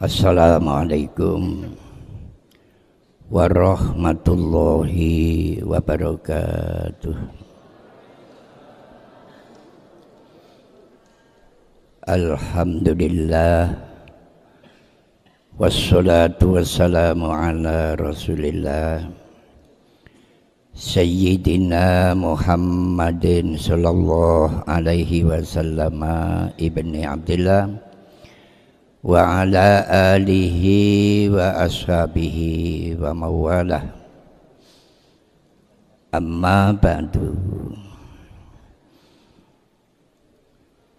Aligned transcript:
Assalamualaikum 0.00 1.76
warahmatullahi 3.28 5.60
wabarakatuh. 5.60 7.20
Alhamdulillah 12.08 13.76
Wassalatu 15.60 16.56
wassalamu 16.56 17.28
ala 17.28 17.92
rasulillah 18.00 19.04
Sayyidina 20.72 22.16
Muhammadin 22.16 23.60
sallallahu 23.60 24.64
alaihi 24.64 25.28
wasallam 25.28 26.00
ibni 26.56 27.04
Abdullah 27.04 27.89
wa 29.00 29.40
ala 29.40 29.88
alihi 30.16 31.32
wa 31.32 31.64
ashabihi 31.64 33.00
wa 33.00 33.16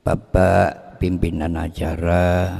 Bapak 0.01 0.97
pimpinan 0.97 1.61
acara 1.61 2.57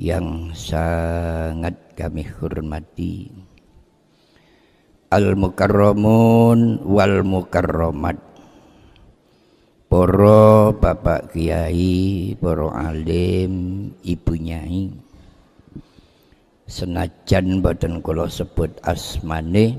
yang 0.00 0.56
sangat 0.56 1.76
kami 1.92 2.24
hormati. 2.24 3.28
Al-Mukarramun 5.12 6.80
wal 6.88 7.20
Poro 9.86 10.74
Bapak 10.74 11.30
Kiai, 11.30 12.34
poro 12.34 12.74
alim, 12.74 13.86
Ibu 14.02 14.34
Nyai. 14.34 14.90
Senajan 16.66 17.62
boten 17.62 18.02
kula 18.02 18.26
sebut 18.26 18.82
asmane, 18.82 19.78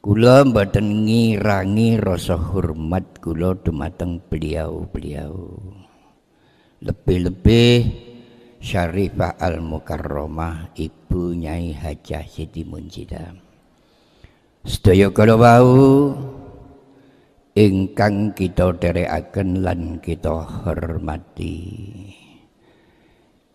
kula 0.00 0.48
boten 0.48 1.04
ngirangi 1.04 2.00
rasa 2.00 2.40
hormat 2.40 3.20
kula 3.20 3.52
dumateng 3.60 4.16
beliau-beliau. 4.32 5.60
Lebih-lebih 6.80 7.76
Syarifah 8.64 9.36
Al-Mukarramah 9.36 10.72
Ibu 10.72 11.36
Nyai 11.36 11.76
Hajah 11.76 12.24
Siti 12.24 12.64
Munjidah. 12.64 13.36
Sedaya 14.64 15.12
kala 15.12 15.36
wau 15.36 15.68
ingkang 17.54 18.30
kita 18.36 18.74
derekaken 18.78 19.66
lan 19.66 19.80
kita 19.98 20.64
hormati. 20.64 21.58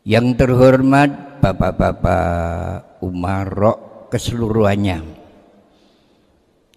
Yang 0.06 0.28
terhormat 0.38 1.42
Bapak-bapak 1.42 3.02
Umarok 3.02 4.10
keseluruhannya. 4.14 5.02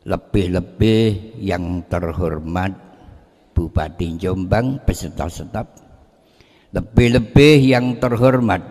Lebih-lebih 0.08 1.36
yang 1.42 1.84
terhormat 1.88 2.72
Bupati 3.52 4.16
Jombang 4.16 4.80
beserta 4.86 5.28
staf. 5.28 5.66
Lebih-lebih 6.72 7.54
yang 7.68 8.00
terhormat 8.00 8.62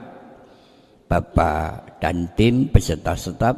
Bapak 1.06 2.02
dan 2.02 2.34
tim 2.34 2.73
beserta 2.73 3.14
staf. 3.14 3.58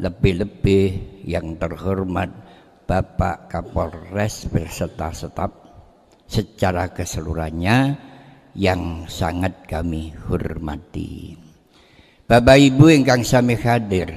Lebih-lebih 0.00 0.84
yang 1.28 1.60
terhormat 1.60 2.47
Bapak 2.88 3.52
Kapolres 3.52 4.48
beserta 4.48 5.12
staf 5.12 5.52
secara 6.24 6.88
keseluruhannya 6.88 8.00
yang 8.56 9.04
sangat 9.04 9.68
kami 9.68 10.16
hormati. 10.24 11.36
Bapak 12.24 12.56
Ibu 12.56 12.88
ingkang 12.88 13.28
sami 13.28 13.60
hadir. 13.60 14.16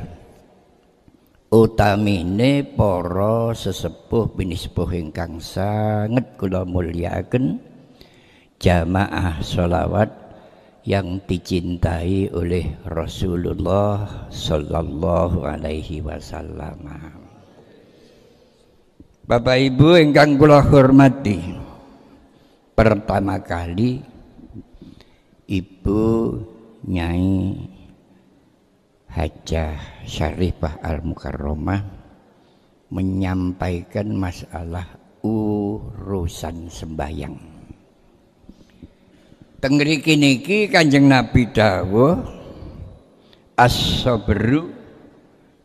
Utamine 1.52 2.64
para 2.64 3.52
sesepuh 3.52 4.32
bini 4.40 4.56
sepuh 4.56 4.88
ingkang 4.96 5.44
sangat 5.44 6.40
kula 6.40 6.64
mulyakaken 6.64 7.60
jamaah 8.56 9.44
sholawat 9.44 10.16
yang 10.88 11.20
dicintai 11.28 12.32
oleh 12.32 12.72
Rasulullah 12.88 14.32
sallallahu 14.32 15.44
alaihi 15.44 16.00
wasallam. 16.00 17.21
Bapak 19.22 19.54
Ibu 19.54 20.02
ingkang 20.02 20.34
kula 20.42 20.66
hormati. 20.66 21.38
Pertama 22.74 23.38
kali 23.38 24.02
Ibu 25.46 26.02
Nyai 26.90 27.54
Hajah 29.14 30.02
Syarifah 30.10 30.82
Al 30.82 31.06
Mukarramah 31.06 31.86
menyampaikan 32.90 34.10
masalah 34.10 34.90
urusan 35.22 36.74
sembahyang. 36.74 37.38
Tengriki 39.62 40.18
niki 40.18 40.66
Kanjeng 40.66 41.06
Nabi 41.06 41.46
dawuh 41.54 42.18
as-sabru 43.54 44.74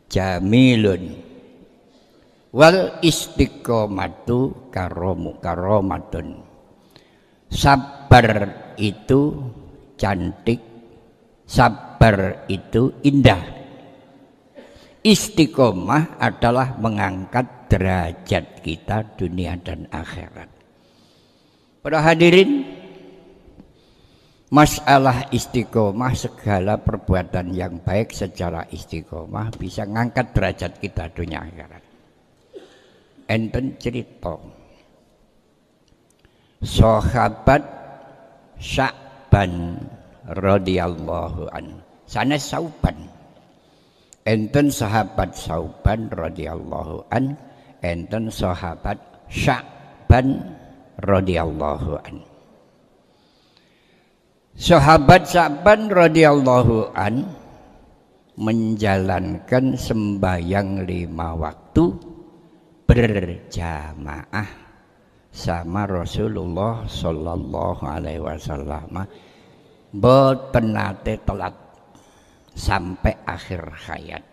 jamilun 0.05 1.26
wal 2.51 2.99
istiqomatu 3.03 4.71
karomu 4.71 5.39
karomatun. 5.41 6.43
Sabar 7.47 8.27
itu 8.75 9.39
cantik 9.95 10.59
sabar 11.47 12.43
itu 12.51 12.91
indah. 13.01 13.55
Istiqomah 15.07 16.19
adalah 16.19 16.75
mengangkat 16.75 17.71
derajat 17.71 18.59
kita 18.59 19.15
dunia 19.15 19.55
dan 19.55 19.87
akhirat. 19.87 20.51
Para 21.79 22.03
hadirin 22.03 22.67
masalah 24.51 25.31
istiqomah 25.31 26.11
segala 26.11 26.75
perbuatan 26.83 27.55
yang 27.55 27.79
baik 27.79 28.11
secara 28.11 28.67
istiqomah 28.67 29.55
bisa 29.55 29.87
mengangkat 29.87 30.35
derajat 30.35 30.75
kita 30.83 31.07
dunia 31.15 31.39
akhirat 31.39 31.86
enten 33.27 33.75
cerita. 33.79 34.35
Sahabat 36.63 37.61
Sya'ban 38.57 39.77
radhiyallahu 40.25 41.53
an. 41.53 41.85
Sana 42.07 42.39
Sauban 42.39 42.97
enten 44.27 44.67
sahabat 44.67 45.31
Sauban 45.37 46.11
radhiyallahu 46.11 47.07
an. 47.13 47.39
Enten 47.85 48.27
sahabat 48.33 48.97
Sya'ban 49.29 50.57
radhiyallahu 50.99 52.01
an. 52.01 52.25
Sahabat 54.57 55.29
Sya'ban 55.29 55.93
radhiyallahu 55.93 56.89
an 56.97 57.29
menjalankan 58.37 59.77
sembahyang 59.77 60.85
lima 60.89 61.37
waktu 61.37 62.06
berjamaah 62.87 64.49
sama 65.29 65.83
Rasulullah 65.85 66.87
Sallallahu 66.87 67.83
Alaihi 67.83 68.23
Wasallam 68.23 69.05
boten 69.91 70.67
nate 70.71 71.19
telat 71.21 71.53
sampai 72.57 73.13
akhir 73.27 73.61
hayat. 73.85 74.23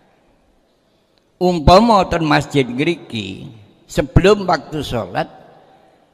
Umpama 1.42 2.06
wonten 2.06 2.24
masjid 2.24 2.64
ngriki 2.64 3.50
sebelum 3.90 4.48
waktu 4.48 4.80
sholat 4.80 5.28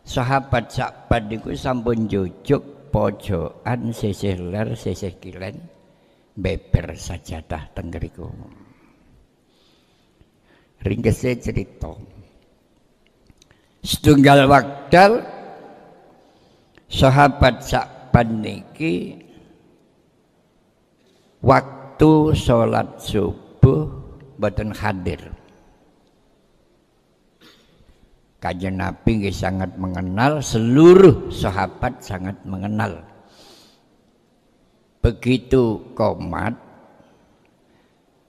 sahabat 0.03 0.73
sahabat 0.73 1.29
niku 1.29 1.55
sampun 1.55 2.11
jujuk 2.11 2.91
pojokan 2.91 3.95
sisih 3.95 4.41
ler 4.43 4.75
sisih 4.75 5.15
kilen 5.23 5.61
beber 6.35 6.99
sajadah 6.99 7.71
tenggeriku. 7.77 8.27
Ringkese 10.81 11.37
cerita 11.37 11.93
setunggal 13.81 14.45
wakdal 14.45 15.25
sahabat 16.91 17.65
sakban 17.65 18.45
niki 18.45 19.17
waktu 21.41 22.37
sholat 22.37 23.01
subuh 23.01 23.89
boten 24.37 24.73
hadir. 24.73 25.21
Kajian 28.41 28.81
Nabi 28.81 29.29
sangat 29.29 29.77
mengenal 29.77 30.41
seluruh 30.41 31.29
sahabat 31.29 32.01
sangat 32.01 32.41
mengenal. 32.49 33.05
Begitu 35.05 35.93
komat 35.93 36.57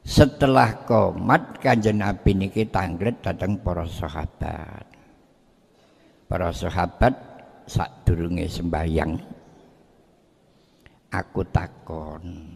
setelah 0.03 0.83
komat 0.83 1.63
kanjeng 1.63 2.03
Nabi 2.03 2.35
niki 2.35 2.67
tanggret 2.67 3.23
datang 3.23 3.55
para 3.63 3.87
sahabat 3.87 4.90
para 6.31 6.47
sahabat 6.55 7.11
sak 7.67 8.07
durunge 8.07 8.47
sembahyang. 8.47 9.19
Aku 11.11 11.43
takon 11.51 12.55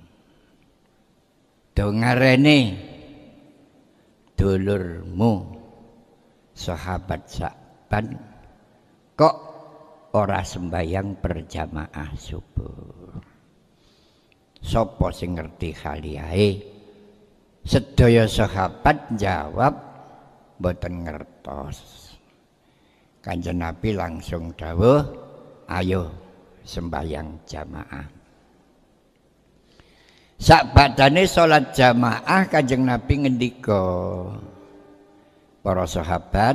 do 1.76 1.88
ngarene 1.92 2.72
dulurmu 4.40 5.60
sahabat 6.56 7.28
Sa'ban 7.28 8.16
kok 9.20 9.36
ora 10.16 10.40
sembayang 10.40 11.20
berjamaah 11.20 12.16
subuh? 12.16 13.20
Sapa 14.64 15.12
sing 15.12 15.36
ngerti 15.36 15.76
khaliyae 15.76 16.48
sedaya 17.68 18.24
sahabat 18.24 19.20
jawab 19.20 19.76
mboten 20.64 21.04
ngertos 21.04 22.05
Kanjeng 23.26 23.58
Nabi 23.58 23.98
langsung 23.98 24.54
dawuh 24.54 25.02
ayo 25.66 26.14
sembayang 26.62 27.42
jamaah. 27.50 28.06
Sak 30.38 30.78
badane 30.78 31.26
salat 31.26 31.74
jamaah 31.74 32.46
Kanjeng 32.46 32.86
Nabi 32.86 33.26
ngendika 33.26 33.82
para 35.66 35.90
sahabat 35.90 36.54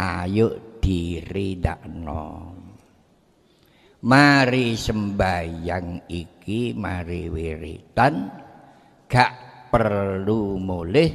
ayo 0.00 0.80
diridakno. 0.80 2.56
Mari 4.08 4.72
sembayang 4.72 6.08
iki 6.08 6.72
mari 6.72 7.28
wiritan 7.28 8.32
gak 9.04 9.32
perlu 9.68 10.56
mulih 10.56 11.12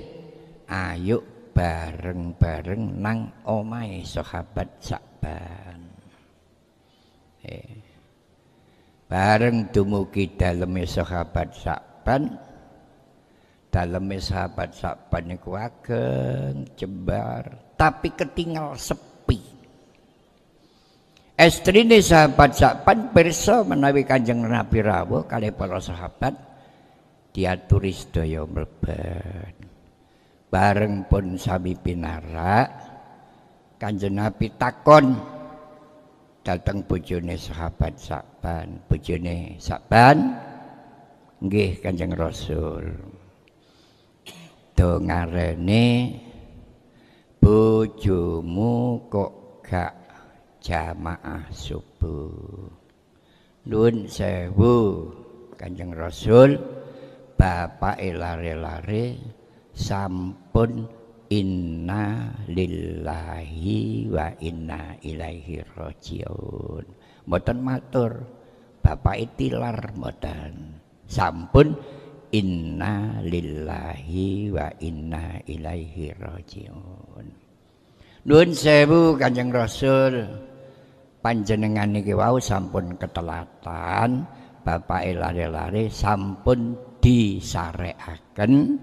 ayo 0.69 1.38
bareng-bareng 1.59 3.03
nang 3.03 3.43
omahe 3.43 3.99
sahabat 4.07 4.79
sakban. 4.79 5.91
Eh. 7.43 7.75
Bareng 9.11 9.67
dumugi 9.67 10.39
daleme 10.39 10.87
sahabat 10.87 11.51
sakban. 11.51 12.31
Daleme 13.67 14.23
sahabat 14.23 14.71
sakban 14.71 15.35
niku 15.35 15.59
ageng 15.59 16.63
jembar 16.79 17.75
tapi 17.75 18.15
ketinggal 18.15 18.79
sepi. 18.79 19.43
Estrine 21.35 21.99
sahabat 21.99 22.55
sakban 22.55 23.11
pirsa 23.11 23.67
menawi 23.67 24.07
Kanjeng 24.07 24.47
Nabi 24.47 24.79
rawuh 24.79 25.27
kali 25.27 25.51
para 25.51 25.83
sahabat 25.83 26.33
diaturi 27.35 27.91
sedaya 27.91 28.47
mlebet 28.47 29.68
bareng 30.49 31.05
pun 31.05 31.37
sami 31.37 31.77
pinarak 31.77 32.89
Kanjeng 33.79 34.19
Nabi 34.19 34.51
takon. 34.59 35.15
Datang 36.43 36.83
bojone 36.83 37.39
sahabat 37.39 37.95
Sakban 37.95 38.83
bojone 38.91 39.55
Sakban. 39.55 40.35
Nggih 41.39 41.79
Kanjeng 41.79 42.11
Rasul. 42.11 42.99
Do 44.75 44.99
ngarene 44.99 46.11
bojomu 47.39 49.07
kok 49.07 49.63
gak 49.63 49.95
jamaah 50.59 51.47
subuh? 51.55 52.67
Nun 53.63 54.11
sewu 54.11 54.75
Kanjeng 55.55 55.95
Rasul. 55.95 56.59
Bapak 57.39 58.03
lare-lare 58.03 59.38
sampun 59.79 60.83
inna 61.31 62.35
lillahi 62.51 64.11
wa 64.11 64.27
inna 64.43 64.99
ilaihi 64.99 65.63
rajiun. 65.63 66.85
Mboten 67.23 67.57
matur 67.63 68.27
bapak 68.83 69.39
tilar 69.39 69.95
mboten. 69.95 70.83
Sampun 71.07 71.79
inna 72.35 73.23
lillahi 73.23 74.51
wa 74.51 74.67
inna 74.83 75.39
ilaihi 75.47 76.11
rajiun. 76.19 77.25
Nuwun 78.27 78.51
sewu 78.51 79.15
kanjeng 79.15 79.55
rasul. 79.55 80.27
Panjenengan 81.19 81.91
niki 81.95 82.15
wau 82.15 82.39
sampun 82.39 82.95
ketelatan 82.95 84.23
bapak 84.63 85.03
lare-lare 85.19 85.91
sampun 85.91 86.79
disarekaken 87.03 88.79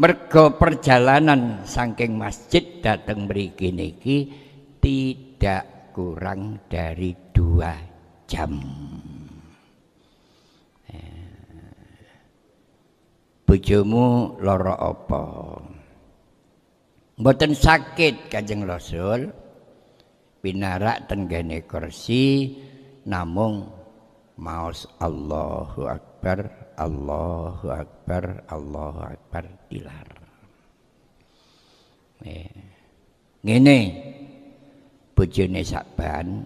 mergo 0.00 0.56
perjalanan 0.56 1.60
saking 1.68 2.16
masjid 2.16 2.64
datang 2.80 3.28
mriki 3.28 3.68
niki 3.68 4.32
tidak 4.80 5.92
kurang 5.92 6.56
dari 6.72 7.12
dua 7.36 7.76
jam. 8.24 8.56
Eh, 10.88 12.08
bojomu 13.44 14.40
loro 14.40 14.72
apa? 14.72 15.24
Mboten 17.20 17.52
sakit 17.52 18.32
Kanjeng 18.32 18.64
Rasul. 18.64 19.28
Pinarak 20.40 21.04
tenggene 21.04 21.68
kursi 21.68 22.56
namung 23.04 23.68
maos 24.40 24.88
Allahu 24.96 25.84
Akbar 25.84 26.59
Allahu 26.80 27.68
Akbar, 27.68 28.48
Allahu 28.48 29.00
Akbar 29.04 29.44
dilar. 29.68 30.08
Eh. 32.24 32.48
Ngene 33.40 33.78
bojone 35.16 35.60
Saban 35.64 36.44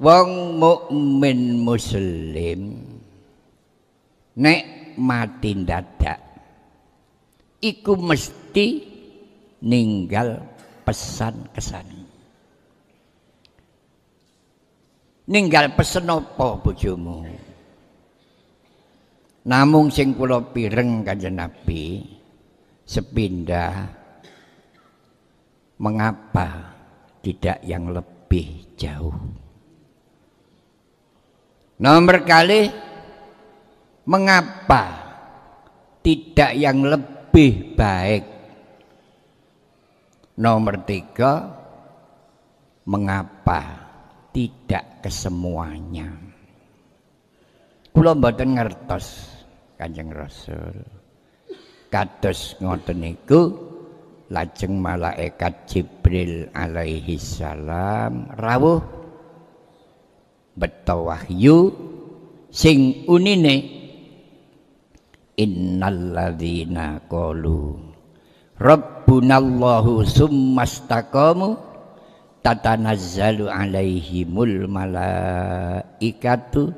wong 0.00 0.60
mukmin 0.60 1.60
muslim 1.60 2.80
nek 4.36 4.96
mati 4.96 5.52
dadak 5.64 6.20
iku 7.60 7.96
mesti 7.96 8.66
ninggal 9.64 10.40
pesan 10.84 11.48
kesan 11.52 11.88
ninggal 15.28 15.68
pesen 15.76 16.08
apa 16.08 16.60
bojomu 16.60 17.24
Namung 19.42 19.90
sing 19.90 20.14
kula 20.14 20.54
pireng 20.54 21.02
Kanjeng 21.02 21.34
Nabi 21.34 21.98
sepindah 22.86 23.90
mengapa 25.82 26.78
tidak 27.26 27.58
yang 27.66 27.90
lebih 27.90 28.70
jauh? 28.78 29.10
Nomor 31.82 32.22
kali 32.22 32.70
mengapa 34.06 34.82
tidak 36.06 36.54
yang 36.54 36.86
lebih 36.86 37.74
baik? 37.74 38.24
Nomor 40.38 40.86
tiga 40.86 41.50
mengapa 42.86 43.90
tidak 44.30 45.02
kesemuanya? 45.02 46.14
Kula 47.90 48.14
mboten 48.16 48.56
ngertos 48.56 49.06
Kanjeng 49.82 50.14
Rasul. 50.14 50.78
Kados 51.90 52.54
ngoten 52.62 53.02
niku 53.02 53.50
lajeng 54.30 54.78
malaikat 54.78 55.66
Jibril 55.66 56.46
alaihi 56.54 57.18
salam 57.18 58.30
rawuh 58.38 58.78
beto 60.54 61.10
wahyu 61.10 61.74
sing 62.54 63.02
unine 63.10 63.66
innalladzina 65.34 67.02
qalu 67.10 67.74
rabbunallahu 68.62 70.06
summastaqamu 70.06 71.58
tatanazzalu 72.46 73.50
alaihimul 73.50 74.70
malaikatu 74.70 76.70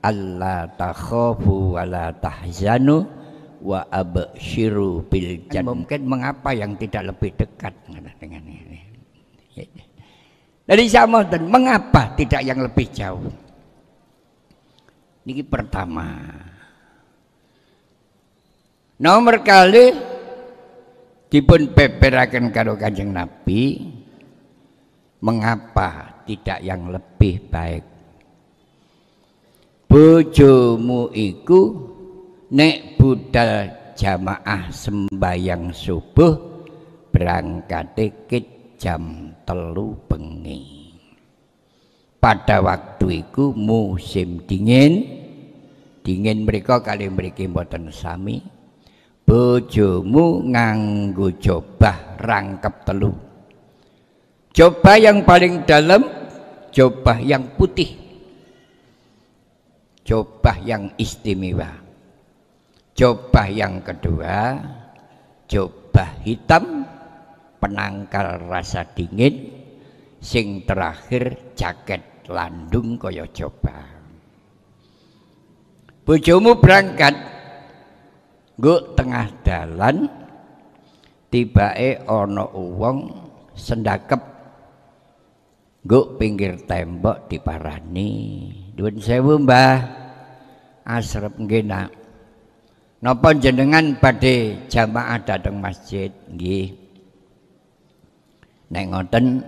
Allah 0.00 0.64
takhafu 0.80 1.76
wa 1.76 1.84
la 1.84 2.08
tahzanu 2.16 3.04
wa 3.60 3.84
abshiru 3.92 5.04
bil 5.04 5.44
jannah. 5.52 5.76
Mungkin 5.76 6.00
mengapa 6.08 6.56
yang 6.56 6.72
tidak 6.80 7.12
lebih 7.12 7.36
dekat 7.36 7.72
dengan 8.16 8.44
ini. 8.44 8.80
Dari 10.64 10.86
sama 10.86 11.26
dan 11.26 11.50
mengapa 11.50 12.14
tidak 12.16 12.40
yang 12.46 12.62
lebih 12.64 12.86
jauh? 12.94 13.26
Ini 15.26 15.42
pertama. 15.44 16.06
Nomor 19.00 19.42
kali 19.42 19.92
dipun 21.28 21.74
beberaken 21.74 22.54
karo 22.54 22.78
Kanjeng 22.78 23.10
Nabi 23.10 23.90
mengapa 25.20 26.22
tidak 26.24 26.58
yang 26.64 26.88
lebih 26.88 27.50
baik 27.50 27.89
bojomu 29.90 31.10
iku 31.10 31.74
nek 32.54 32.94
budal 32.94 33.66
jamaah 33.98 34.70
sembayang 34.70 35.74
subuh 35.74 36.38
berangkat 37.10 37.98
kit 38.30 38.78
jam 38.78 39.34
telu 39.42 39.98
bengi. 40.06 40.94
Pada 42.22 42.62
waktu 42.62 43.26
itu 43.26 43.50
musim 43.50 44.46
dingin. 44.46 45.18
Dingin 46.00 46.46
mereka 46.48 46.80
kali 46.80 47.10
mriki 47.10 47.50
mboten 47.50 47.90
sami. 47.90 48.40
Bojomu 49.26 50.46
nganggo 50.48 51.34
jobah 51.34 52.14
rangkep 52.22 52.74
telu. 52.86 53.10
Coba 54.54 54.96
yang 55.02 55.26
paling 55.26 55.66
dalam 55.66 56.02
jobah 56.70 57.18
yang 57.20 57.52
putih 57.58 58.09
jobah 60.04 60.56
yang 60.64 60.92
istimewa. 60.96 61.70
Jobah 62.96 63.48
yang 63.48 63.80
kedua 63.80 64.60
jobah 65.50 66.22
hitam 66.22 66.86
penangkal 67.58 68.46
rasa 68.46 68.86
dingin 68.86 69.50
sing 70.22 70.62
terakhir 70.62 71.54
jaket 71.58 72.28
landung 72.30 72.94
kaya 72.94 73.26
coba. 73.34 73.82
Bojomu 76.06 76.58
berangkat. 76.62 77.14
Nggo 78.60 78.92
tengah 78.92 79.26
dalan 79.40 80.04
tibake 81.32 82.04
ana 82.04 82.44
wong 82.52 82.98
sendakep. 83.56 84.20
Nggo 85.80 86.20
pinggir 86.20 86.60
tembok 86.68 87.24
diparani 87.24 88.12
nuwun 88.80 88.96
sewu 88.96 89.36
Mbah. 89.44 89.76
Asrep 90.88 91.36
nggih 91.36 91.68
nak. 91.68 91.92
Napa 93.04 93.36
jenengan 93.36 93.92
badhe 94.00 94.56
jamaah 94.72 95.20
dateng 95.20 95.60
masjid? 95.60 96.08
Nggih. 96.32 96.72
Nek 98.72 98.84
ngoten 98.88 99.44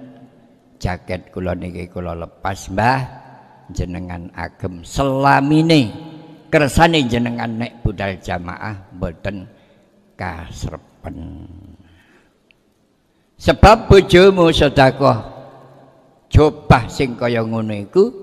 jaket 0.76 1.32
kula 1.32 1.56
niki 1.56 1.88
kula 1.88 2.12
lepas 2.12 2.68
Mbah. 2.68 3.00
Jenengan 3.72 4.28
agem 4.36 4.84
selamine. 4.84 5.88
Kersane 6.52 7.08
jenengan 7.08 7.48
nek 7.56 7.80
budal 7.80 8.20
jamaah 8.20 8.76
mboten 8.92 9.48
kasrepen. 10.20 11.48
Sebab 13.40 13.88
bojomu 13.88 14.52
sedekah 14.52 15.24
jobah 16.28 16.84
sing 16.86 17.16
kaya 17.16 17.40
ngono 17.42 17.74
iku 17.74 18.21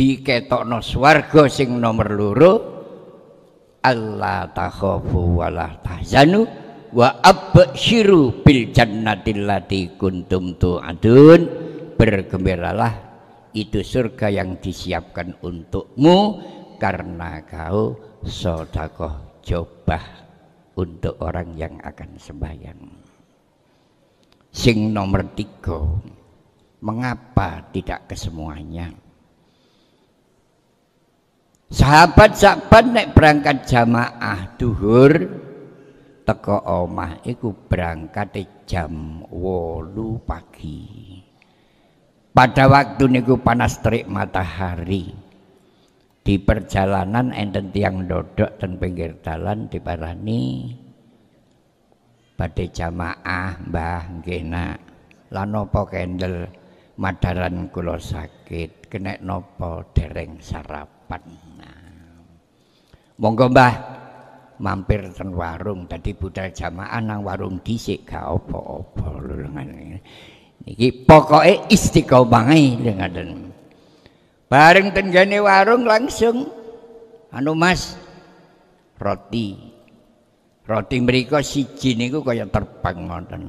diketokno 0.00 0.80
swarga 0.80 1.44
sing 1.44 1.76
nomor 1.76 2.08
loro 2.08 2.52
Allah 3.84 4.48
takhafu 4.48 5.44
wala 5.44 5.76
tahzanu 5.84 6.48
wa 6.96 7.20
absyiru 7.20 8.40
bil 8.40 8.72
jannatil 8.72 9.44
lati 9.44 9.92
kuntum 10.00 10.56
tu'adun. 10.56 11.68
Bergembiralah 12.00 12.96
itu 13.52 13.84
surga 13.84 14.32
yang 14.32 14.56
disiapkan 14.56 15.36
untukmu 15.44 16.40
karena 16.80 17.44
kau 17.44 17.92
sodakoh 18.24 19.44
jobah 19.44 20.00
untuk 20.80 21.20
orang 21.20 21.60
yang 21.60 21.76
akan 21.84 22.16
sembahyang. 22.16 22.80
Sing 24.48 24.96
nomor 24.96 25.28
tiga 25.36 25.76
mengapa 26.80 27.68
tidak 27.68 28.08
kesemuanya 28.08 28.96
sahabat-sahabat 31.70 32.84
naik 32.90 33.08
berangkat 33.14 33.62
jamaah 33.70 34.58
duhur 34.58 35.14
teko 36.26 36.58
omah 36.66 37.22
iku 37.22 37.54
berangkat 37.70 38.46
jam 38.66 39.22
wolu 39.30 40.18
pagi. 40.26 41.18
Pada 42.30 42.70
waktu 42.70 43.10
niku 43.10 43.42
panas 43.42 43.82
terik 43.82 44.06
matahari. 44.06 45.30
Di 46.20 46.36
perjalanan 46.36 47.32
enten 47.32 47.72
tiang 47.74 48.04
dodok 48.06 48.60
dan 48.60 48.76
pinggir 48.76 49.18
jalan 49.24 49.66
diparani 49.72 50.76
pada 52.36 52.64
jamaah 52.70 53.56
mbah 53.66 54.20
gena 54.22 54.76
lanopo 55.32 55.88
kendel? 55.88 56.46
Madaran 57.00 57.72
kulo 57.72 57.96
sakit 57.96 58.92
kena 58.92 59.16
nopo 59.24 59.88
dereng 59.96 60.36
sarapan. 60.38 61.49
Monggo 63.20 63.52
mbah 63.52 63.74
mampir 64.60 65.04
ten 65.12 65.36
warung 65.36 65.84
tadi 65.84 66.16
budal 66.16 66.48
jamaah 66.48 67.00
nang 67.04 67.20
warung 67.20 67.60
disik 67.60 68.08
gak 68.08 68.24
opo-opo 68.24 69.20
Iki 70.60 71.08
pokoknya 71.08 71.72
istiqomah 71.72 72.52
dengan 72.76 73.48
Bareng 74.44 74.92
tenggane 74.92 75.40
warung 75.40 75.88
langsung 75.88 76.52
anu 77.32 77.56
Mas 77.56 77.96
roti. 79.00 79.56
Roti 80.68 80.96
mereka 81.00 81.40
siji 81.40 81.96
niku 81.96 82.20
kaya 82.20 82.44
terbang 82.44 83.08
ngoten. 83.08 83.42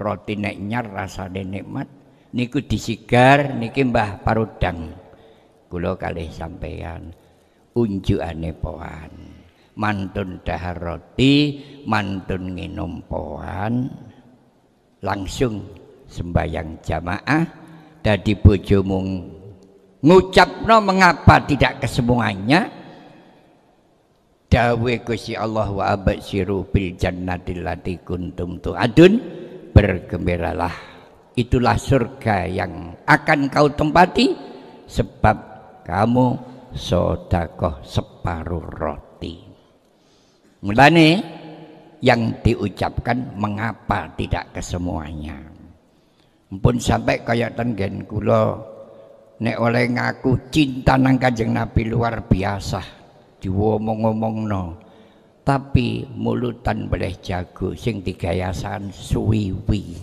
Roti 0.00 0.40
nek 0.40 0.56
nyar 0.56 0.86
rasane 0.88 1.44
nikmat 1.44 1.90
niku 2.32 2.64
disigar 2.64 3.52
niki 3.52 3.84
Mbah 3.84 4.24
Parudang. 4.24 4.94
Kula 5.68 6.00
kalih 6.00 6.32
sampeyan 6.32 7.12
unjukane 7.84 8.50
poan. 8.58 9.12
Mantun 9.78 10.42
dahar 10.42 10.74
roti, 10.74 11.62
mantun 11.86 12.58
nginum 12.58 13.06
poan. 13.06 13.86
Langsung 14.98 15.62
sembayang 16.08 16.82
jamaah 16.82 17.44
dadi 18.02 18.32
bojomu 18.34 18.98
ngucapno 20.00 20.76
mengapa 20.80 21.42
tidak 21.44 21.84
kesemuanya 21.84 22.70
dawe 24.48 24.92
Gusti 25.04 25.36
Allah 25.36 25.68
wa 25.68 25.84
absyiru 25.92 26.64
bil 26.72 26.96
jannatil 26.96 27.60
lati 27.60 28.00
kuntum 28.00 28.56
tu'adun 28.64 29.20
bergembiralah 29.76 30.72
itulah 31.36 31.76
surga 31.76 32.48
yang 32.48 32.96
akan 33.04 33.52
kau 33.52 33.68
tempati 33.68 34.32
sebab 34.88 35.36
kamu 35.84 36.26
sodakoh 36.74 37.80
separuh 37.84 38.66
roti. 38.68 39.36
Mulane 40.64 41.08
yang 42.02 42.42
diucapkan 42.42 43.34
mengapa 43.38 44.10
tidak 44.14 44.58
kesemuanya 44.58 45.58
pun 46.56 46.80
sampai 46.80 47.20
kaya 47.20 47.52
tenggen 47.52 48.08
kula 48.08 48.56
nek 49.44 49.60
oleh 49.60 49.84
ngaku 49.92 50.48
cinta 50.48 50.96
nang 50.96 51.20
Kanjeng 51.20 51.52
Nabi 51.52 51.92
luar 51.92 52.24
biasa 52.24 52.80
diwomong-omongno. 53.36 54.88
Tapi 55.44 56.04
mulutan 56.12 56.92
boleh 56.92 57.24
jago 57.24 57.72
sing 57.72 58.04
digayasan 58.04 58.92
suwiwi. 58.92 59.96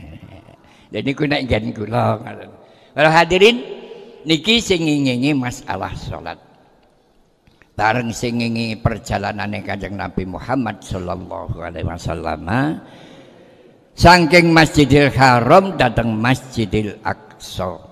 Dan 0.92 1.02
niku 1.04 1.24
nek 1.24 1.48
nggen 1.48 1.72
kula 1.72 2.20
kalau 2.92 3.10
hadirin 3.12 3.77
niki 4.26 4.58
sing 4.58 4.82
ngingi 4.86 5.36
masalah 5.36 5.94
salat 5.94 6.38
bareng 7.78 8.10
sing 8.10 8.42
ngingi 8.42 8.78
perjalanane 8.82 9.62
Kanjeng 9.62 9.94
Nabi 9.94 10.26
Muhammad 10.26 10.82
sallallahu 10.82 11.62
alaihi 11.62 11.86
wasallam 11.86 12.46
Saking 13.98 14.54
Masjidil 14.54 15.10
Haram 15.10 15.74
datang 15.74 16.14
Masjidil 16.14 17.02
Aqsa. 17.02 17.82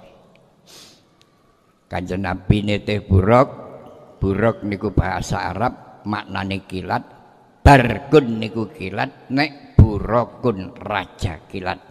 Kanjeng 1.90 2.22
Nabi 2.22 2.62
nete 2.62 3.02
buruk, 3.02 3.50
buruk 4.22 4.62
niku 4.62 4.94
bahasa 4.94 5.50
Arab, 5.50 6.06
maknane 6.06 6.62
kilat. 6.62 7.02
Barkun 7.58 8.38
niku 8.38 8.70
kilat, 8.70 9.26
nek 9.34 9.74
burukun 9.74 10.78
raja 10.78 11.42
kilat. 11.50 11.82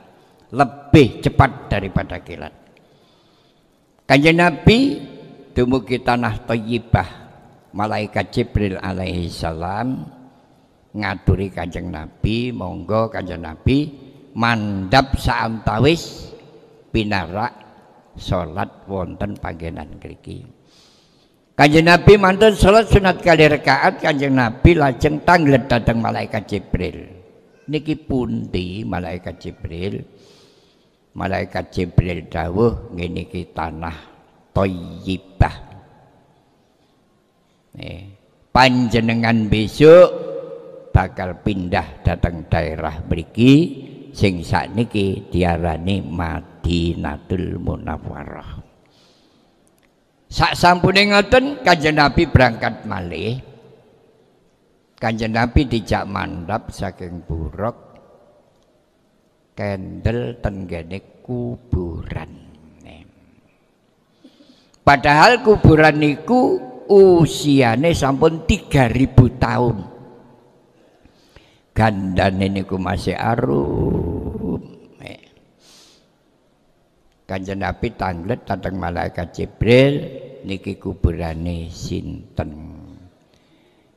Lebih 0.56 1.20
cepat 1.20 1.68
daripada 1.68 2.24
kilat. 2.24 2.64
Kanjeng 4.06 4.38
Nabi 4.38 5.02
dumugi 5.58 5.98
tanah 5.98 6.46
Thayyibah. 6.46 7.26
Malaikat 7.76 8.32
Jibril 8.32 8.80
alaihi 8.80 9.28
salam 9.28 10.08
ngaduri 10.96 11.52
Kanjeng 11.52 11.92
Nabi, 11.92 12.56
monggo 12.56 13.12
Kanjeng 13.12 13.44
Nabi 13.44 13.92
mandap 14.32 15.20
saantawis 15.20 16.32
pinarak 16.96 17.52
salat 18.16 18.88
wonten 18.88 19.36
panggenan 19.36 20.00
mriki 20.00 20.48
Kanjeng 21.52 21.84
Nabi 21.84 22.16
mantun 22.16 22.56
salat 22.56 22.88
sunat 22.88 23.20
kali 23.20 23.44
rakaat 23.44 24.00
Kanjeng 24.00 24.40
Nabi 24.40 24.72
lajeng 24.72 25.20
tanglet 25.28 25.68
datang 25.68 26.00
malaikat 26.00 26.48
Jibril 26.48 27.12
niki 27.68 28.00
pundi 28.00 28.88
malaikat 28.88 29.36
Jibril 29.36 30.00
malaikat 31.15 31.72
Jibril 31.72 32.27
dawuh 32.27 32.91
ngene 32.91 33.25
iki 33.31 33.55
tanah 33.55 33.95
Thayyibah 34.51 35.55
eh, 37.79 38.03
panjenengan 38.51 39.48
besok 39.48 40.07
bakal 40.91 41.39
pindah 41.43 42.03
datang 42.03 42.48
daerah 42.48 43.03
mriki 43.07 43.53
sing 44.15 44.39
sakniki 44.39 45.27
diarani 45.27 46.00
Madinatul 46.00 47.60
Munawwarah. 47.60 48.63
sak 50.31 50.55
sampune 50.55 51.12
ngoten 51.12 51.63
Kanjeng 51.67 52.00
Nabi 52.00 52.27
berangkat 52.31 52.88
malih 52.88 53.39
Kanjeng 54.95 55.36
Nabi 55.36 55.67
dijak 55.67 56.07
mandap 56.07 56.72
saking 56.72 57.27
buruk 57.27 57.85
kendel 59.56 60.38
tenggene 60.44 61.24
kuburan 61.24 62.46
Padahal 64.86 65.42
kuburan 65.42 65.98
niku 65.98 66.62
usiane 66.86 67.90
sampun 67.98 68.46
3000 68.46 69.42
tahun. 69.42 69.78
Gandane 71.74 72.46
niku 72.54 72.78
masih 72.78 73.18
arum. 73.18 74.62
Kanjeng 77.26 77.66
Nabi 77.66 77.98
tanglet 77.98 78.46
datang 78.46 78.78
malaikat 78.78 79.34
Jibril 79.34 79.94
niki 80.46 80.78
kuburane 80.78 81.74
sinten. 81.74 82.54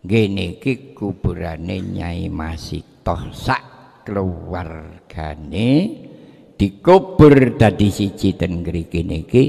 Nggih 0.00 0.26
niki 0.32 0.96
kuburane 0.96 1.84
Nyai 1.84 2.32
Masitoh 2.32 3.28
sak 3.36 3.77
keluargane 4.08 5.70
dikubur 6.56 7.60
dadi 7.60 7.92
siji 7.92 8.40
ten 8.40 8.64
ngriki 8.64 9.04
niki 9.04 9.44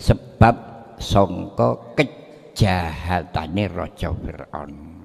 sebab 0.00 0.56
sangka 0.96 1.92
kejahatane 1.92 3.68
raja 3.68 4.16
Firaun. 4.16 5.04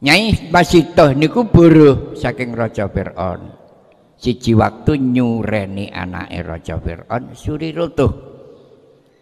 Nyai 0.00 0.48
Masitoh 0.48 1.12
niku 1.12 1.52
buruh 1.52 2.16
saking 2.16 2.56
raja 2.56 2.88
Firaun. 2.88 3.52
Siji 4.18 4.50
waktu 4.56 4.96
nyureni 4.96 5.92
anake 5.92 6.40
raja 6.42 6.80
Firaun 6.82 7.38
suri 7.38 7.70
rutuh 7.70 8.10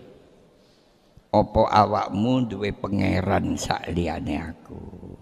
Apa 1.34 1.64
awakmu 1.74 2.46
duwe 2.46 2.70
pangeran 2.70 3.58
sak 3.58 3.90
aku? 3.90 5.18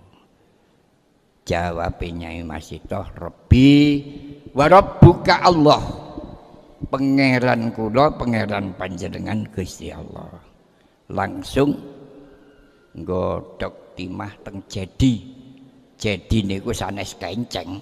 Jawab 1.47 1.99
Nyai 2.03 2.43
Masitoh 2.43 3.07
Rabbi 3.15 3.71
wa 4.53 4.65
rabbuka 4.69 5.41
Allah. 5.41 5.81
Pangeran 6.83 7.73
kula 7.73 8.13
pangeran 8.13 8.77
panjenengan 8.77 9.49
Gusti 9.49 9.89
Allah. 9.89 10.29
Langsung 11.09 11.73
nggodhok 12.93 13.97
timah 13.97 14.33
teng 14.45 14.61
jedi. 14.69 15.13
Jedi 15.97 16.45
niku 16.45 16.69
sanes 16.69 17.17
kenceng. 17.17 17.81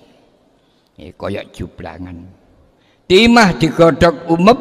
Kaya 0.95 1.41
jublangan. 1.51 2.23
Timah 3.09 3.57
digodhok 3.59 4.31
umep 4.31 4.59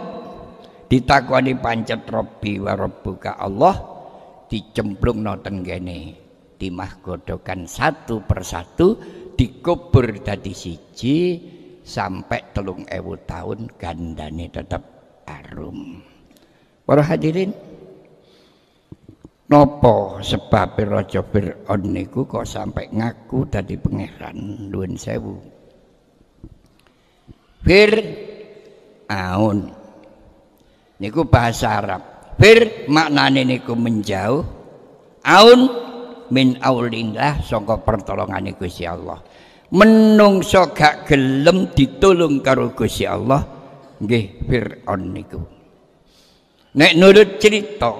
ditakwani 0.90 1.54
pancet 1.54 2.02
Robbi 2.10 2.58
wa 2.58 2.74
Rabbuka 2.74 3.38
Allah 3.38 3.78
dicemplung 4.50 5.22
noten 5.22 5.62
gene 5.62 6.18
timah 6.58 6.98
godokan 6.98 7.70
satu 7.70 8.26
persatu 8.26 8.98
dikubur 9.38 10.18
dadi 10.18 10.50
siji 10.50 11.16
sampai 11.90 12.54
telung 12.54 12.86
ewu 12.86 13.18
tahun 13.26 13.66
gandane 13.74 14.46
tetap 14.46 14.78
arum. 15.26 15.98
Para 16.86 17.02
hadirin 17.02 17.50
nopo 19.50 20.22
sebab 20.22 20.78
Raja 20.86 21.26
Fir'aun 21.26 21.82
niku 21.90 22.30
kok 22.30 22.46
sampai 22.46 22.94
ngaku 22.94 23.50
dadi 23.50 23.74
pangeran? 23.74 24.70
Nuwun 24.70 24.94
sewu. 24.94 25.42
Fir'aun. 27.66 29.58
Niku 31.02 31.26
bahasa 31.26 31.82
Arab. 31.82 32.02
Fir 32.38 32.88
maknane 32.88 33.44
niku 33.44 33.74
menjauh. 33.74 34.46
Aun 35.20 35.60
min 36.32 36.56
aulillah 36.62 37.44
saka 37.44 37.76
pertolongane 37.84 38.56
Gusti 38.56 38.88
Allah 38.88 39.20
menungso 39.70 40.74
gak 40.74 41.06
gelem 41.06 41.70
ditulung 41.74 42.42
karo 42.42 42.74
Gusti 42.74 43.06
Allah 43.06 43.46
nggih 44.02 44.46
Fir'aun 44.46 45.02
niku 45.14 45.40
nek 46.74 46.92
nurut 46.98 47.38
cerita 47.38 47.92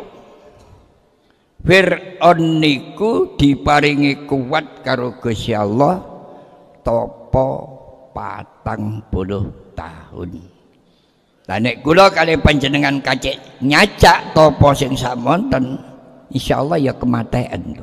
Fir'aun 1.61 2.40
niku 2.59 3.38
diparingi 3.38 4.26
kuat 4.26 4.83
karo 4.83 5.18
Gusti 5.22 5.54
Allah 5.54 6.02
topo 6.83 7.48
patang 8.11 9.06
puluh 9.06 9.72
tahun 9.78 10.61
Lah 11.50 11.59
nek 11.59 11.83
kula 11.83 12.14
kali 12.14 12.38
panjenengan 12.38 13.02
kacik 13.02 13.35
nyacak 13.59 14.22
topo 14.38 14.70
sing 14.70 14.94
samonten 14.94 15.83
insyaallah 16.30 16.78
ya 16.78 16.94
kematian. 16.94 17.74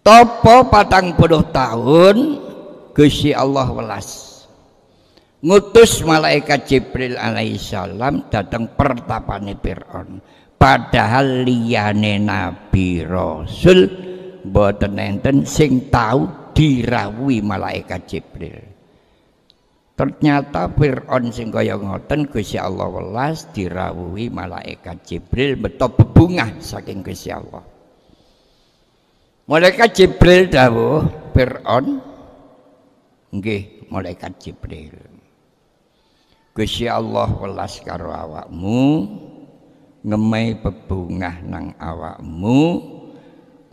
Topo 0.00 0.64
patang 0.72 1.12
puluh 1.12 1.44
tahun 1.52 2.40
Gusti 2.96 3.36
Allah 3.36 3.68
welas. 3.68 4.08
Ngutus 5.44 6.00
malaikat 6.08 6.64
Jibril 6.64 7.20
alaihissalam 7.20 8.32
datang 8.32 8.64
pertapane 8.72 9.52
Fir'aun. 9.60 10.24
Padahal 10.56 11.44
liyane 11.44 12.16
nabi 12.16 13.04
rasul 13.04 13.92
mboten 14.40 14.96
enten 14.96 15.44
sing 15.44 15.92
tahu 15.92 16.28
dirawuhi 16.56 17.44
malaikat 17.44 18.00
Jibril. 18.08 18.56
Ternyata 20.00 20.72
Fir'aun 20.80 21.28
sing 21.28 21.52
kaya 21.52 21.76
ngoten 21.76 22.24
Gusti 22.24 22.56
Allah 22.56 22.88
welas 22.88 23.52
dirawuhi 23.52 24.32
malaikat 24.32 25.04
Jibril 25.04 25.60
beto 25.60 25.92
bebungah 25.92 26.56
saking 26.56 27.04
Gusti 27.04 27.28
Allah. 27.28 27.79
Malaikat 29.50 29.98
Jibril 29.98 30.46
dawuh 30.46 31.02
Fir'aun 31.34 31.98
nggih 33.34 33.90
malaikat 33.90 34.38
Jibril. 34.38 34.94
Gusti 36.54 36.86
Allah 36.86 37.26
welas 37.34 37.82
karo 37.82 38.14
awakmu 38.14 39.10
ngemai 40.06 40.54
bebungah 40.54 41.42
nang 41.42 41.74
awakmu 41.82 42.78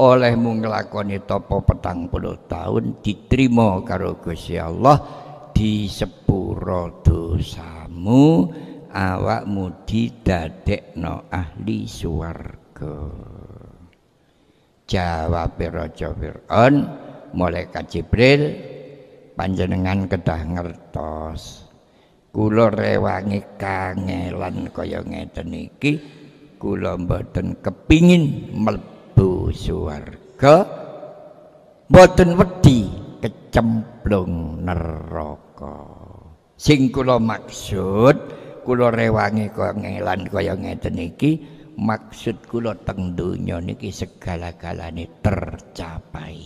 olehmu 0.02 0.66
nglakoni 0.66 1.22
topo 1.30 1.62
petang 1.62 2.10
puluh 2.10 2.42
tahun 2.50 2.98
diterima 3.06 3.78
karo 3.86 4.18
Gusti 4.18 4.58
Allah 4.58 4.98
di 5.54 5.86
sepuro 5.86 7.06
dosamu 7.06 8.50
awakmu 8.90 9.86
didadekno 9.86 11.30
ahli 11.30 11.86
swarga 11.86 13.37
jawab 14.88 15.60
Raja 15.60 16.15
Fir'aun 16.15 16.76
malaikat 17.36 17.91
Jibril 17.91 18.56
panjenengan 19.36 20.08
kedah 20.08 20.41
ngertos. 20.47 21.67
Kula 22.32 22.71
rewangi 22.71 23.43
kangelan 23.60 24.71
kaya 24.71 25.04
ngeten 25.04 25.52
iki 25.52 26.00
kula 26.58 26.95
mboten 26.97 27.60
kepingin 27.60 28.54
mlebu 28.54 29.52
swarga 29.52 30.65
mboten 31.89 32.38
wedi 32.38 32.88
kecemplung 33.19 34.63
neraka. 34.63 35.82
Sing 36.58 36.93
kula 36.93 37.17
maksud 37.17 38.15
kula 38.62 38.93
rewangi 38.93 39.50
kangelan 39.50 40.30
kaya 40.30 40.54
ngeten 40.54 40.95
iki 41.02 41.57
maksud 41.78 42.50
kula 42.50 42.74
teng 42.82 43.13
donya 43.13 43.62
niki 43.62 43.94
segala-galane 43.94 45.22
tercapai. 45.22 46.42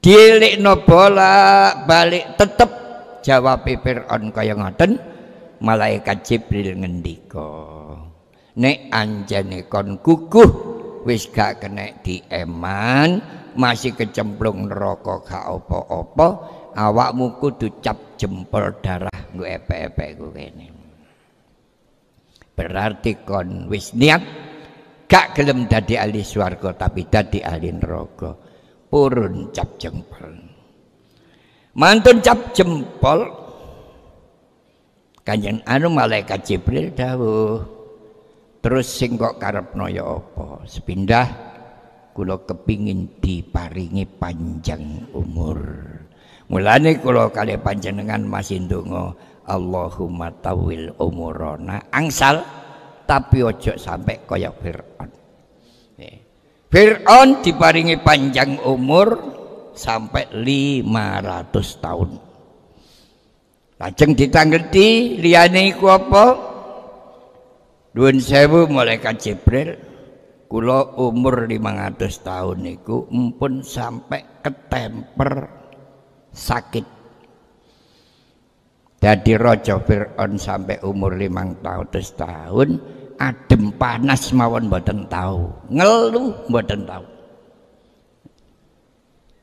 Dilekno 0.00 0.88
bola 0.88 1.34
balik 1.84 2.40
tetep 2.40 2.70
jawab 3.20 3.68
Fir'aun 3.68 4.32
kaya 4.32 4.56
ngoten 4.56 4.96
malaikat 5.60 6.24
Jibril 6.24 6.78
ngendika 6.80 7.50
nek 8.58 8.90
anjane 8.90 9.66
kon 9.70 9.98
kukuh 10.02 10.50
wis 11.06 11.30
gak 11.30 11.62
kena 11.62 11.94
dieman 12.02 13.22
masih 13.58 13.94
kecemplung 13.94 14.70
neraka 14.70 15.22
gak 15.26 15.44
apa-apa 15.46 16.28
awakmu 16.74 17.38
kudu 17.42 17.82
cap 17.82 17.98
jempol 18.18 18.70
darah 18.82 19.14
nggo 19.34 19.46
epe-epe 19.46 20.18
ku 20.18 20.30
kene 20.34 20.77
berarti 22.58 23.22
kon 23.22 23.70
wis 23.70 23.94
niat 23.94 24.18
gak 25.06 25.38
gelem 25.38 25.70
dadi 25.70 25.94
ahli 25.94 26.26
swarga 26.26 26.74
tapi 26.74 27.06
dadi 27.06 27.38
ahli 27.38 27.70
neraka. 27.70 28.34
Purun 28.90 29.54
cap 29.54 29.78
jempol. 29.78 30.34
Mantun 31.78 32.18
cap 32.18 32.50
jempol. 32.50 33.30
Kanjeng 35.22 35.60
anu 35.68 35.92
malaikat 35.92 36.40
Jibril 36.42 36.90
dawuh 36.96 37.60
terus 38.64 38.88
sing 38.88 39.20
kok 39.20 39.36
karepno 39.36 39.86
ya 39.86 40.02
apa? 40.02 40.64
Sepindah 40.64 41.28
kula 42.16 42.40
kepingin 42.48 43.20
diparingi 43.22 44.08
panjang 44.18 45.06
umur. 45.14 45.60
Mulane 46.48 46.96
kula 46.98 47.28
kali 47.28 47.60
panjenengan 47.60 48.24
masih 48.24 48.64
ndonga 48.64 49.12
Allahumma 49.48 50.28
tawil 50.44 50.92
umurona. 51.00 51.88
Angsal 51.88 52.44
tapi 53.08 53.40
ojo 53.40 53.72
sampai 53.80 54.20
kaya 54.28 54.52
Fir'aun. 54.52 55.10
Fir'aun 56.68 57.40
diparingi 57.40 57.96
panjang 58.04 58.60
umur 58.60 59.16
sampai 59.72 60.28
500 60.36 61.80
tahun. 61.80 62.10
Lajeng 63.80 64.12
ditanggeti 64.12 65.16
liyane 65.16 65.72
iku 65.72 65.88
apa? 65.88 66.24
Nuwun 67.96 68.20
sewu 68.20 68.68
malaikat 68.68 69.16
Jibril. 69.16 69.70
Kula 70.48 70.96
umur 70.96 71.44
500 71.44 72.24
tahun 72.24 72.56
niku 72.64 73.04
empun 73.12 73.60
sampai 73.60 74.40
ketemper 74.40 75.32
sakit 76.32 76.97
jadi 78.98 79.32
Raja 79.38 79.78
Fir'aun 79.78 80.34
sampai 80.34 80.82
umur 80.82 81.14
limang 81.14 81.54
tahun 81.62 81.86
tahun 82.18 82.68
adem 83.18 83.70
panas 83.78 84.34
mawon 84.34 84.66
mboten 84.66 85.06
tahu. 85.06 85.46
Ngeluh 85.70 86.34
mboten 86.50 86.82
tahu. 86.82 87.04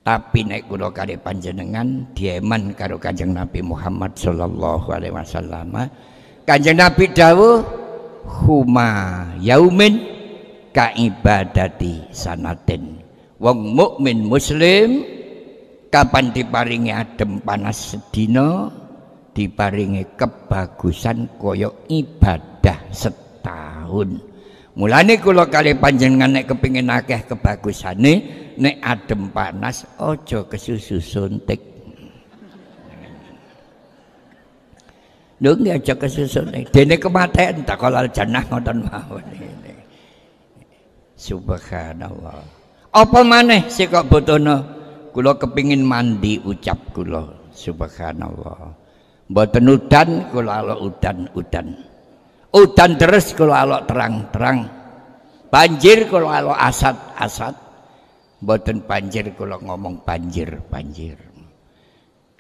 Tapi 0.06 0.40
naik 0.46 0.70
kula 0.70 0.94
kali 0.94 1.18
panjenengan 1.18 2.06
dieman 2.14 2.78
karo 2.78 3.02
Kanjeng 3.02 3.34
Nabi 3.34 3.66
Muhammad 3.66 4.14
sallallahu 4.14 4.94
alaihi 4.94 5.16
wasallam. 5.16 5.90
Kanjeng 6.46 6.78
Nabi 6.78 7.10
dawuh 7.10 7.66
huma 8.46 9.26
yaumin 9.42 9.98
ka 10.70 10.94
ibadati 10.94 12.06
sanatin. 12.14 13.02
Wong 13.42 13.74
mukmin 13.74 14.30
muslim 14.30 15.02
kapan 15.90 16.30
diparingi 16.30 16.94
adem 16.94 17.42
panas 17.42 17.98
sedina 17.98 18.70
diparingi 19.36 20.16
kebagusan 20.16 21.36
koyo 21.36 21.84
ibadah 21.92 22.80
setahun 22.96 24.16
mulane 24.80 25.20
kula 25.20 25.52
kali 25.52 25.76
panjenengan 25.76 26.32
nek 26.32 26.48
kepingin 26.56 26.88
akeh 26.88 27.28
kebagusane 27.28 28.14
nek 28.56 28.80
adem 28.80 29.28
panas 29.36 29.84
ojo 30.00 30.48
kesusu 30.48 31.04
suntik 31.04 31.76
Lho 35.36 35.52
nggih 35.52 35.76
aja 35.76 36.00
kesusu 36.00 36.48
nek 36.48 36.72
dene 36.72 36.96
tak 37.68 37.76
kalau 37.76 38.08
jannah 38.08 38.40
ngoten 38.48 38.88
mawon 38.88 39.26
Subhanallah. 41.16 42.44
Apa 42.92 43.20
maneh 43.24 43.72
sih 43.72 43.88
kok 43.88 44.12
butuhno? 44.12 44.62
Kula 45.16 45.40
kepingin 45.40 45.80
mandi 45.80 46.44
ucap 46.44 46.92
kula. 46.92 47.24
Subhanallah. 47.56 48.85
Mboten 49.26 49.66
udan 49.66 50.10
kula 50.30 50.62
alok 50.62 50.80
udan-udan. 50.86 51.68
Udan 52.54 52.92
terus 52.94 53.34
kula 53.34 53.66
alok 53.66 53.82
terang-terang. 53.90 54.60
Banjir 55.50 56.06
kula 56.06 56.46
alok 56.46 56.58
asat-asat. 56.62 57.56
Mboten 58.46 58.86
banjir 58.86 59.34
kula 59.34 59.58
ngomong 59.58 60.06
banjir-banjir. 60.06 61.18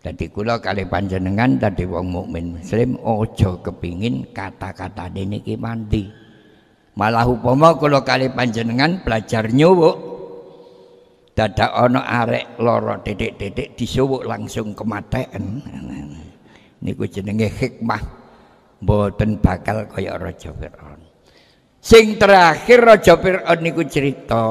Jadi 0.06 0.26
kula 0.30 0.62
kali 0.62 0.86
panjenengan 0.86 1.58
tadi 1.58 1.90
wong 1.90 2.14
mukmin 2.14 2.62
muslim 2.62 2.94
ojo 3.02 3.58
kepingin 3.66 4.30
kata-kata 4.30 5.10
niki 5.10 5.58
mandi. 5.58 6.06
Malah 6.94 7.26
upama 7.26 7.74
kula 7.74 8.06
kali 8.06 8.30
panjenengan 8.30 9.02
belajar 9.02 9.50
nyuwuk 9.50 9.98
dadak 11.34 11.74
ana 11.74 12.06
arek 12.24 12.62
loro 12.62 13.02
titik-titik 13.02 13.74
disuwuk 13.74 14.24
langsung 14.24 14.78
kematean 14.78 15.60
niku 16.84 17.08
jenenge 17.08 17.48
hikmah. 17.52 18.04
Mboten 18.84 19.40
bakal 19.40 19.88
kaya 19.88 20.20
raja 20.20 20.52
Firaun. 20.52 21.02
Sing 21.80 22.20
terakhir 22.20 22.84
raja 22.84 23.16
Firaun 23.16 23.60
niku 23.64 23.88
cerita 23.88 24.44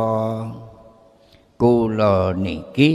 kula 1.60 2.34
niki 2.34 2.90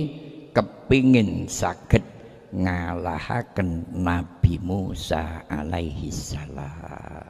kepingin 0.52 1.48
saged 1.48 2.04
ngalahaken 2.50 3.94
Nabi 3.94 4.58
Musa 4.60 5.46
alaihi 5.46 6.10
salam. 6.10 7.30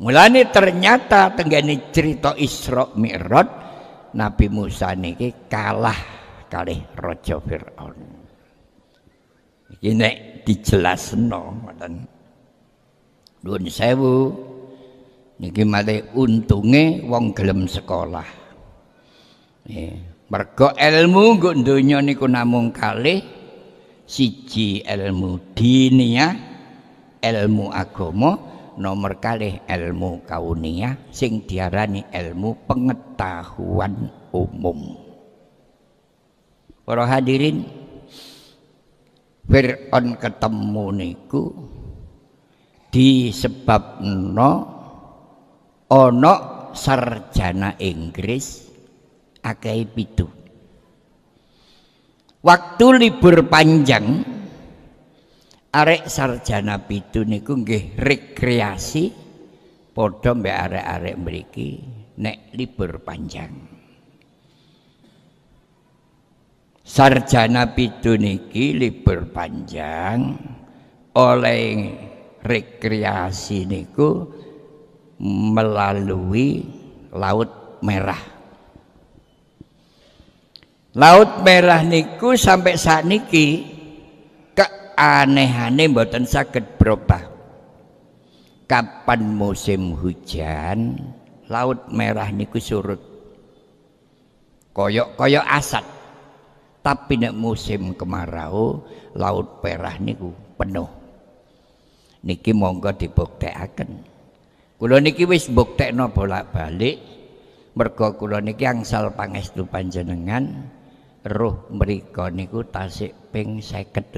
Mulane 0.00 0.48
ternyata 0.48 1.32
tenggane 1.36 1.92
cerita 1.92 2.32
Isra 2.36 2.88
Mi'raj 2.96 3.48
Nabi 4.16 4.46
Musa 4.48 4.96
niki 4.96 5.48
kalah 5.48 5.98
kalih 6.48 6.84
raja 6.96 7.36
Firaun. 7.40 7.98
Iki 9.70 9.90
nek 9.94 10.14
dijelasno 10.50 11.62
ngoten. 11.62 11.94
Nuwun 13.46 13.64
sewu 13.70 14.34
niki 15.38 15.62
malih 15.62 16.10
untunge 16.18 17.06
wong 17.06 17.30
gelem 17.30 17.70
sekolah. 17.70 18.26
Nggih 19.64 19.94
mergo 20.26 20.74
ilmu 20.74 21.38
nggo 21.38 21.50
donya 21.62 22.02
niku 22.02 22.26
namung 22.26 22.74
kalih 22.74 23.22
siji 24.10 24.82
ilmu 24.82 25.54
diniyah 25.54 26.34
ilmu 27.22 27.70
agama 27.70 28.34
nomor 28.74 29.22
kalih 29.22 29.62
ilmu 29.70 30.26
kauniyah 30.26 30.98
sing 31.14 31.46
diarani 31.46 32.02
ilmu 32.10 32.66
pengetahuan 32.66 34.10
umum. 34.34 34.98
Para 36.82 37.06
hadirin 37.06 37.79
Fir'aun 39.50 40.14
ketemu 40.14 40.86
niku 40.94 41.42
disebabno 42.94 44.52
ana 45.90 46.34
sarjana 46.70 47.74
Inggris 47.82 48.70
akeh 49.42 49.90
pitu. 49.90 50.30
Waktu 52.46 52.86
libur 52.94 53.50
panjang 53.50 54.22
arek 55.74 56.06
sarjana 56.06 56.86
pitu 56.86 57.26
niku 57.26 57.58
nggih 57.58 57.98
rekreasi 57.98 59.10
padha 59.90 60.30
mbek 60.30 60.56
arek-arek 60.70 61.16
mriki 61.18 61.70
nek 62.22 62.54
libur 62.54 63.02
panjang. 63.02 63.79
Sarjana 66.90 67.70
pitu 67.70 68.18
niki 68.18 68.74
libur 68.74 69.30
panjang. 69.30 70.34
Oleh 71.14 71.94
rekreasi 72.42 73.66
niku 73.66 74.26
melalui 75.22 76.66
laut 77.14 77.78
merah. 77.82 78.22
Laut 80.98 81.46
merah 81.46 81.86
niku 81.86 82.34
sampai 82.34 82.74
saat 82.74 83.06
niki 83.06 83.62
keanehane 84.54 85.86
mboten 85.86 86.26
saged 86.26 86.78
berubah. 86.78 87.30
Kapan 88.70 89.34
musim 89.34 89.98
hujan 89.98 90.94
laut 91.50 91.90
merah 91.90 92.30
niku 92.30 92.62
surut. 92.62 93.02
Koyok-koyok 94.70 95.46
asat 95.50 95.99
tapi 96.80 97.20
nek 97.20 97.36
musim 97.36 97.92
kemarau 97.92 98.80
laut 99.16 99.60
perah 99.60 99.96
niku 100.00 100.32
penuh. 100.56 100.88
Niki 102.20 102.52
monggo 102.52 102.92
dibuktekaken 102.92 104.04
kula 104.80 105.00
niki 105.00 105.28
wis 105.28 105.48
buktekno 105.52 106.08
bolak-balik. 106.12 107.00
Mergo 107.76 108.16
kula 108.16 108.40
niki 108.40 108.66
angsal 108.66 109.12
pangestu 109.14 109.64
panjenengan 109.68 110.68
roh 111.24 111.68
mriku 111.68 112.32
niku 112.32 112.64
tasik 112.66 113.12
ping 113.28 113.60
55 113.60 114.10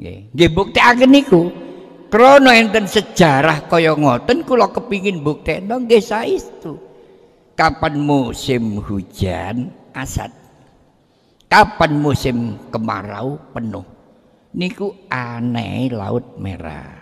nggih 0.00 0.18
nggih 0.32 0.50
buktekaken 0.50 1.12
niku. 1.12 1.42
Krana 2.12 2.52
enten 2.60 2.84
sejarah 2.84 3.64
kaya 3.72 3.96
ngoten 3.96 4.44
kula 4.44 4.68
kepingin 4.68 5.24
buktekno 5.24 5.80
nggih 5.80 6.04
saestu 6.04 6.76
kapan 7.56 8.00
musim 8.00 8.80
hujan 8.84 9.72
asad. 9.92 10.32
Kapan 11.48 12.00
musim 12.00 12.56
kemarau 12.72 13.36
penuh? 13.52 13.84
Niku 14.52 14.92
aneh 15.08 15.88
laut 15.92 16.36
merah. 16.36 17.00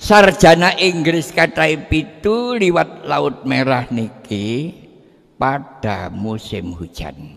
Sarjana 0.00 0.72
Inggris 0.80 1.28
kata 1.28 1.68
pitu 1.92 2.56
liwat 2.56 3.04
laut 3.04 3.44
merah 3.44 3.84
niki 3.92 4.72
pada 5.36 6.08
musim 6.08 6.72
hujan. 6.72 7.36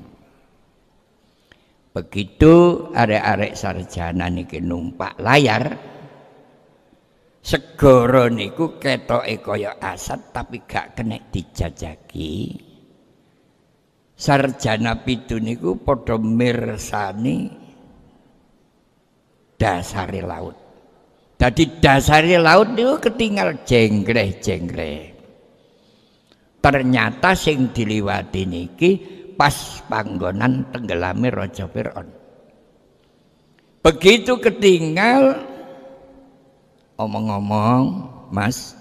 Begitu 1.91 2.88
arek-arek 2.96 3.54
sarjana 3.54 4.32
niki 4.32 4.63
numpak 4.63 5.19
layar 5.19 5.76
segoro 7.43 8.32
niku 8.32 8.80
ketoke 8.80 9.43
kaya 9.43 9.76
asat 9.84 10.32
tapi 10.32 10.63
gak 10.63 10.96
kena 10.96 11.19
dijajaki 11.30 12.56
sarjana 14.23 15.03
pitu 15.03 15.36
niku 15.43 15.75
padha 15.83 16.15
mirsani 16.15 17.51
dasari 19.59 20.23
laut. 20.23 20.55
Jadi 21.36 21.83
dasari 21.83 22.39
laut 22.39 22.71
itu 22.71 22.95
ketinggal 23.03 23.67
jenggreh-jenggreh. 23.67 25.12
Ternyata 26.63 27.36
sing 27.36 27.75
diliwati 27.75 28.47
niki 28.47 28.91
pas 29.36 29.83
panggonan 29.91 30.71
tenggelami 30.71 31.27
Raja 31.27 31.67
Fir'aun. 31.67 32.07
Begitu 33.83 34.39
ketinggal 34.39 35.43
omong-omong 36.95 37.83
mas 38.31 38.79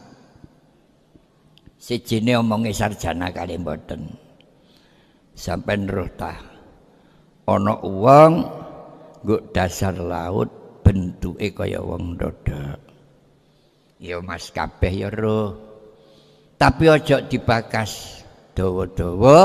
sijine 1.82 2.38
omongi 2.38 2.70
sarjana 2.70 3.34
kali 3.34 3.58
mboten 3.58 4.21
sampai 5.34 5.82
roh 5.88 6.10
tah. 6.14 6.38
Ana 7.48 7.74
wong 7.82 8.32
dasar 9.50 9.94
laut 9.98 10.48
bentuke 10.82 11.54
kaya 11.54 11.78
wong 11.78 12.18
dodok 12.18 12.78
ya 14.02 14.18
mas 14.18 14.50
kabeh 14.50 15.06
ya 15.06 15.08
roh 15.14 15.54
tapi 16.58 16.90
ojo 16.90 17.22
dibakas 17.30 18.22
dawa-dawa 18.54 19.38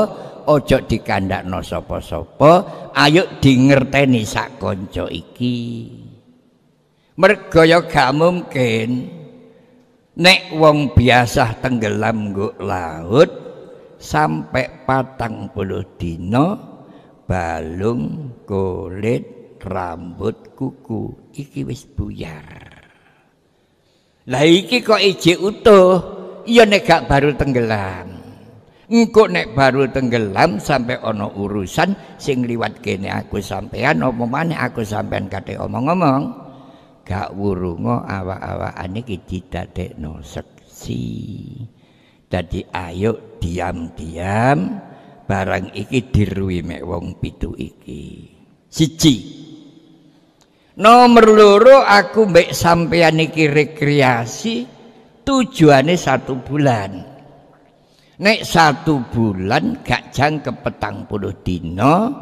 ojo 0.49 0.77
dikandakno 0.85 1.61
sapa-sapa 1.61 2.51
ayo 2.93 3.25
dingerteni 3.41 4.21
sak 4.21 4.61
kanca 4.61 5.09
iki. 5.09 5.89
Mergo 7.17 7.65
ya 7.65 7.81
gak 7.81 8.13
mungkin. 8.13 9.17
Nek 10.21 10.53
wong 10.53 10.93
biasa 10.93 11.57
tenggelam 11.61 12.29
nggo 12.29 12.61
laut 12.61 13.46
sampai 13.97 14.85
patang 14.85 15.49
puluh 15.51 15.83
dino 15.97 16.77
balung 17.27 18.33
kulit 18.47 19.59
rambut 19.61 20.55
kuku. 20.55 21.33
Iki 21.35 21.61
wis 21.67 21.83
buyar. 21.91 22.71
Lah 24.27 24.43
iki 24.47 24.79
kok 24.83 25.03
ije 25.03 25.35
utuh? 25.35 26.15
Iya 26.47 26.63
nek 26.63 26.87
gak 26.87 27.11
baru 27.11 27.35
tenggelam. 27.35 28.15
Engko 28.87 29.27
nek 29.27 29.51
baru 29.51 29.91
tenggelam 29.91 30.63
sampai 30.63 30.95
ono 31.03 31.27
urusan 31.35 31.91
sing 32.15 32.47
liwat 32.47 32.79
kene 32.79 33.11
aku 33.11 33.43
sampean 33.43 33.99
apa 33.99 34.23
maneh 34.23 34.55
aku 34.55 34.79
sampean 34.87 35.27
kate 35.27 35.59
omong-omong? 35.59 36.47
Gak 37.03 37.35
wurungo 37.35 37.99
awak-awakane 38.07 39.03
iki 39.03 39.19
didadekno 39.27 40.23
seksi. 40.23 41.03
Dadi 42.27 42.63
ayo 42.71 43.36
diam-diam 43.39 44.81
barang 45.27 45.73
iki 45.75 46.11
diruwi 46.13 46.63
mek 46.63 46.83
wong 46.85 47.19
pitu 47.21 47.53
iki 47.57 48.31
siji 48.67 49.37
Nomor 50.77 51.33
loro 51.33 51.81
aku 51.81 52.29
mbek 52.29 52.53
sampeyan 52.53 53.17
iki 53.17 53.49
rekreasi 53.49 54.69
tujuannya 55.25 55.97
satu 55.97 56.37
bulan. 56.45 57.01
Nek 58.21 58.45
satu 58.45 59.01
bulan 59.09 59.81
gak 59.81 60.13
ke 60.13 60.51
petang 60.61 61.09
puluh 61.09 61.33
dino 61.41 62.13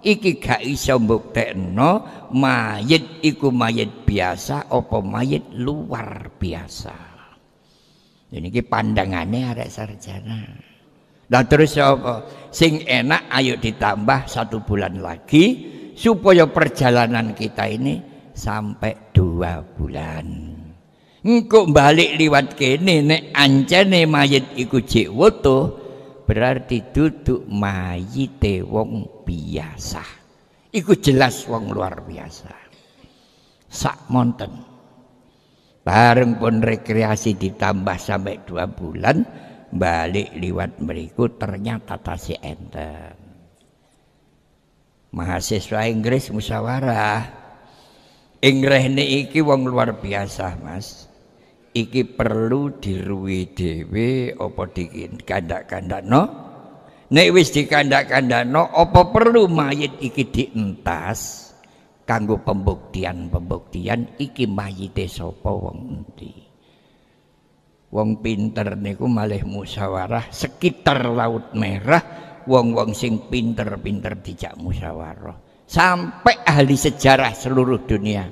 iki 0.00 0.40
gak 0.40 0.64
iso 0.64 0.96
mbuktekno 0.96 1.90
mayit 2.32 3.20
iku 3.20 3.52
mayit 3.52 4.08
biasa 4.08 4.72
apa 4.72 4.98
mayit 5.04 5.44
luar 5.52 6.32
biasa. 6.40 7.07
Ini 8.28 8.52
ki 8.52 8.62
pandangannya 8.68 9.56
arek 9.56 9.72
sarjana. 9.72 10.44
Lah 11.28 11.44
terus 11.48 11.76
apa? 11.80 12.24
Sing 12.52 12.84
enak 12.84 13.28
ayo 13.32 13.56
ditambah 13.56 14.28
satu 14.28 14.64
bulan 14.64 15.00
lagi 15.00 15.76
supaya 15.96 16.48
perjalanan 16.48 17.32
kita 17.32 17.68
ini 17.68 18.00
sampai 18.36 19.12
dua 19.16 19.64
bulan. 19.64 20.28
Engkau 21.24 21.68
balik 21.68 22.16
liwat 22.20 22.56
kene 22.56 23.04
nek 23.04 23.22
ancene 23.34 24.06
mayit 24.08 24.54
iku 24.56 24.80
jek 24.80 25.08
berarti 26.28 26.92
duduk 26.92 27.48
mayite 27.48 28.60
wong 28.60 29.24
biasa. 29.24 30.04
Iku 30.68 31.00
jelas 31.00 31.48
wong 31.48 31.72
luar 31.72 32.04
biasa. 32.04 32.52
Sak 33.68 34.12
monten. 34.12 34.67
Bareng 35.88 36.36
pun 36.36 36.60
rekreasi 36.60 37.40
ditambah 37.40 37.96
sampai 37.96 38.44
dua 38.44 38.68
bulan, 38.68 39.24
balik 39.72 40.36
liwat 40.36 40.84
meriku 40.84 41.32
ternyata 41.32 41.96
tasih 41.96 42.36
enten. 42.44 43.16
Mahasiswa 45.16 45.88
Inggris 45.88 46.28
musyawarah. 46.28 47.24
Inggris 48.44 48.84
iki 49.00 49.40
wong 49.40 49.64
luar 49.64 49.96
biasa 49.96 50.60
mas. 50.60 51.08
Iki 51.72 52.20
perlu 52.20 52.76
diruwi 52.76 53.56
dhewe 53.56 54.36
apa 54.36 54.62
dikandak-kandakno? 54.68 56.22
Nek 57.16 57.28
wis 57.32 57.48
dikandak-kandakno 57.48 58.76
apa 58.76 59.08
perlu 59.08 59.48
mayit 59.48 59.96
iki 60.04 60.28
dientas 60.28 61.47
kanggo 62.08 62.40
pembuktian-pembuktian 62.40 64.16
iki 64.16 64.48
mayite 64.48 65.04
sapa 65.04 65.52
wong 65.52 65.78
endi? 65.92 66.32
Wong 67.92 68.24
pinter 68.24 68.72
niku 68.80 69.04
malih 69.04 69.44
musyawarah 69.44 70.32
sekitar 70.32 71.04
laut 71.12 71.52
merah 71.52 72.00
wong-wong 72.48 72.96
sing 72.96 73.28
pinter-pinter 73.28 74.16
dijak 74.24 74.56
musyawarah 74.56 75.36
sampai 75.68 76.48
ahli 76.48 76.76
sejarah 76.80 77.36
seluruh 77.36 77.84
dunia 77.84 78.24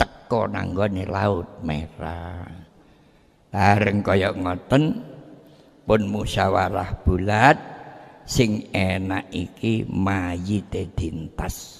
teko 0.00 0.48
nanggone 0.48 1.04
laut 1.04 1.60
merah. 1.60 2.48
Bareng 3.50 4.00
kaya 4.00 4.32
ngoten 4.32 4.82
pun 5.84 6.00
musyawarah 6.08 7.04
bulat 7.04 7.56
sing 8.24 8.72
enak 8.72 9.28
iki 9.32 9.84
mayite 9.88 10.86
dintas 10.92 11.79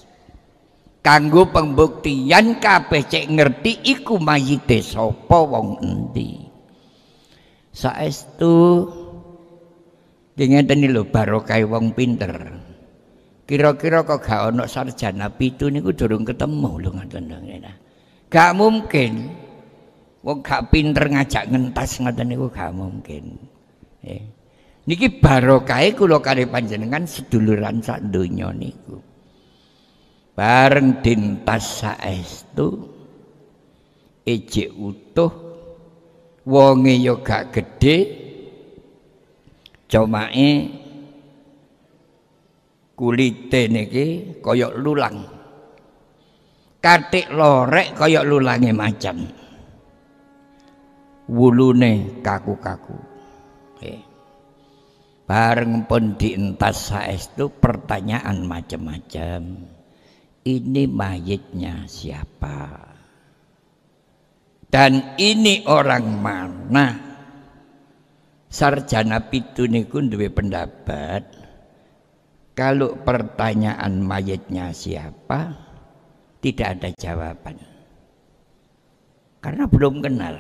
kanggo 1.01 1.49
pembuktian 1.49 2.61
kabeh 2.61 3.03
cek 3.09 3.27
ngerti 3.29 3.73
iku 3.85 4.21
mayite 4.21 4.85
sapa 4.85 5.39
wong 5.41 5.81
endi 5.81 6.45
saestu 7.73 8.85
Ngeten 10.41 10.89
lho 10.89 11.05
barokah 11.05 11.61
wong 11.69 11.93
pinter. 11.93 12.33
Kira-kira 13.45 14.07
kok 14.09 14.25
gak 14.25 14.55
ono 14.55 14.65
sarjana 14.65 15.29
pitu 15.29 15.69
niku 15.69 15.93
durung 15.93 16.25
ketemu 16.25 16.71
lho 16.81 16.91
ngoten 16.97 17.25
Gak 18.31 18.51
mungkin. 18.57 19.13
Wong 20.25 20.39
gak 20.41 20.73
pinter 20.73 21.13
ngajak 21.13 21.45
ngentas 21.53 22.01
ngoten 22.01 22.27
niku 22.33 22.47
gak 22.49 22.73
mungkin. 22.73 23.37
Eh. 24.01 24.23
Niki 24.89 25.21
barokah 25.21 25.85
kula 25.93 26.25
kali 26.25 26.49
panjenengan 26.49 27.05
seduluran 27.05 27.85
sak 27.85 28.09
donya 28.09 28.49
niku. 28.57 29.10
Bareng 30.41 31.05
dintas 31.05 31.85
saestu 31.85 32.89
ejek 34.25 34.73
utuh 34.73 35.29
wonge 36.49 36.97
yo 36.97 37.21
gak 37.21 37.53
gedhe 37.53 37.97
Comake 39.91 40.71
kulite 42.95 43.67
niki 43.67 44.39
kaya 44.39 44.71
lulang. 44.71 45.27
Katik 46.79 47.27
lorek 47.35 47.99
kaya 47.99 48.23
lulange 48.23 48.71
macan. 48.71 49.27
Wulune 51.27 52.23
kaku-kaku. 52.23 52.97
Eh. 53.83 54.01
Bareng 55.27 55.91
pun 55.91 56.15
dientas 56.15 56.95
saestu 56.95 57.51
pertanyaan 57.51 58.47
macam-macam. 58.47 59.80
Ini 60.41 60.89
mayitnya 60.89 61.85
siapa? 61.85 62.89
Dan 64.71 65.19
ini 65.21 65.67
orang 65.69 66.07
mana? 66.23 67.11
sarjana 68.51 69.31
pitu 69.31 69.71
niku 69.71 70.03
duwe 70.03 70.27
pendapat 70.27 71.23
kalau 72.59 72.99
pertanyaan 73.07 74.03
mayatnya 74.03 74.75
siapa 74.75 75.55
tidak 76.43 76.67
ada 76.77 76.89
jawaban 76.99 77.57
karena 79.39 79.65
belum 79.71 80.03
kenal 80.03 80.35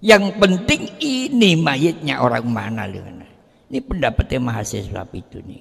yang 0.00 0.32
penting 0.40 0.88
ini 1.04 1.52
mayatnya 1.60 2.16
orang 2.24 2.48
mana 2.48 2.88
ini 2.88 3.78
pendapatnya 3.84 4.40
mahasiswa 4.40 5.04
itu 5.12 5.38
nih 5.44 5.60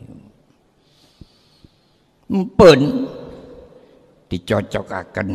pun 2.56 2.80
dicocokaken. 4.28 5.30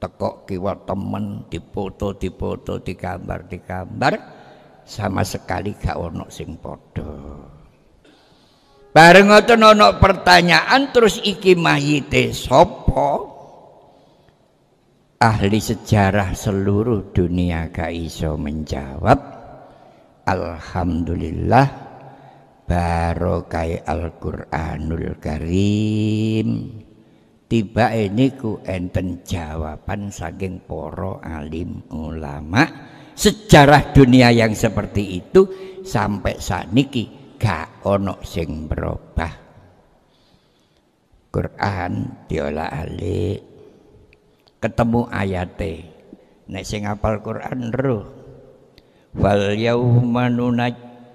Tekok 0.00 0.48
kiwa 0.48 0.72
temen 0.88 1.44
dipoto 1.52 2.16
dipoto 2.16 2.80
digambar 2.80 3.44
digambar 3.52 4.14
sama 4.80 5.20
sekali 5.20 5.76
gak 5.76 6.00
ono 6.00 6.24
sing 6.32 6.56
padha. 6.56 7.12
Bareng 8.90 9.28
ngoten 9.30 9.60
ono 9.60 10.00
pertanyaan 10.00 10.90
terus 10.90 11.20
iki 11.20 11.52
mayite 11.54 12.32
sapa? 12.32 13.28
Ahli 15.20 15.60
sejarah 15.60 16.32
seluruh 16.32 17.12
dunia 17.12 17.68
gak 17.68 17.92
iso 17.92 18.40
menjawab. 18.40 19.20
Alhamdulillah 20.24 21.68
barokai 22.64 23.84
Al-Qur'anul 23.84 25.20
Karim 25.20 26.79
tiba 27.50 27.90
ini 27.90 28.30
ku 28.38 28.62
enten 28.62 29.26
jawaban 29.26 30.14
saking 30.14 30.62
poro 30.62 31.18
alim 31.18 31.82
ulama. 31.90 32.62
Sejarah 33.18 33.90
dunia 33.90 34.30
yang 34.30 34.54
seperti 34.54 35.18
itu 35.18 35.44
sampai 35.82 36.38
saat 36.38 36.70
niki 36.70 37.34
gak 37.36 37.82
ono 37.84 38.22
sing 38.22 38.70
berubah. 38.70 39.32
Quran 41.28 41.92
diolah 42.30 42.70
alik. 42.70 43.42
Ketemu 44.62 45.10
ayate. 45.10 45.74
Nek 46.48 46.64
sing 46.64 46.88
apal 46.88 47.20
Quran 47.20 47.74
roh. 47.74 48.06
Wal 49.18 49.58
yauma 49.58 50.30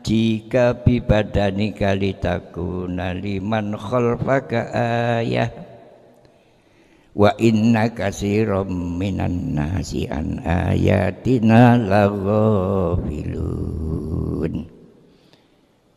jika 0.05 0.85
bibadani 0.85 1.73
kali 1.73 2.13
takuna 2.21 3.17
liman 3.17 3.73
khalfaka 3.73 4.69
ayah 5.25 5.64
wa 7.15 7.32
inna 7.39 7.95
kasirom 7.95 8.99
minan 8.99 9.56
nasi 9.56 10.04
an 10.12 10.43
ayatina 10.43 11.80
laghafilun. 11.80 13.08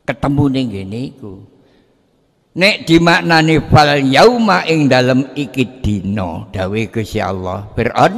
Ketemu 0.07 0.45
ning 0.49 0.71
ngene 0.73 1.01
iku. 1.11 1.43
Nek 2.59 2.87
dimaknani 2.89 3.61
fal 3.71 4.03
yauma 4.03 4.65
ing 4.67 4.89
dalem 4.89 5.31
iki 5.37 5.85
dina 5.85 6.49
dawe 6.51 6.81
Gusti 6.91 7.23
Allah 7.23 7.71
Fir'aun 7.71 8.15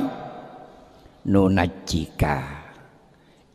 nunajika 1.28 2.40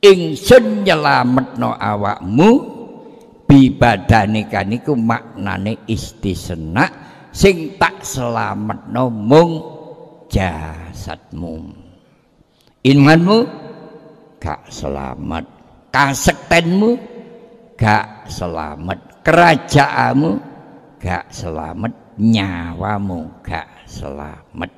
ingsun 0.06 0.86
nyelametno 0.86 1.74
awakmu 1.74 2.50
bibadanika 3.50 4.62
niku 4.62 4.94
maknane 4.94 5.82
istisna 5.90 7.05
sing 7.36 7.76
tak 7.76 8.00
selametno 8.00 9.12
mung 9.12 9.52
jasadmu. 10.32 11.76
Imanmu 12.80 13.38
gak 14.40 14.72
selamat. 14.72 15.44
Kasektenmu 15.92 16.96
gak 17.76 18.32
selamat. 18.32 19.20
Kerajaanmu 19.28 20.32
gak 21.04 21.28
selamat. 21.28 21.92
Nyawamu 22.16 23.44
gak 23.44 23.84
selamat. 23.84 24.72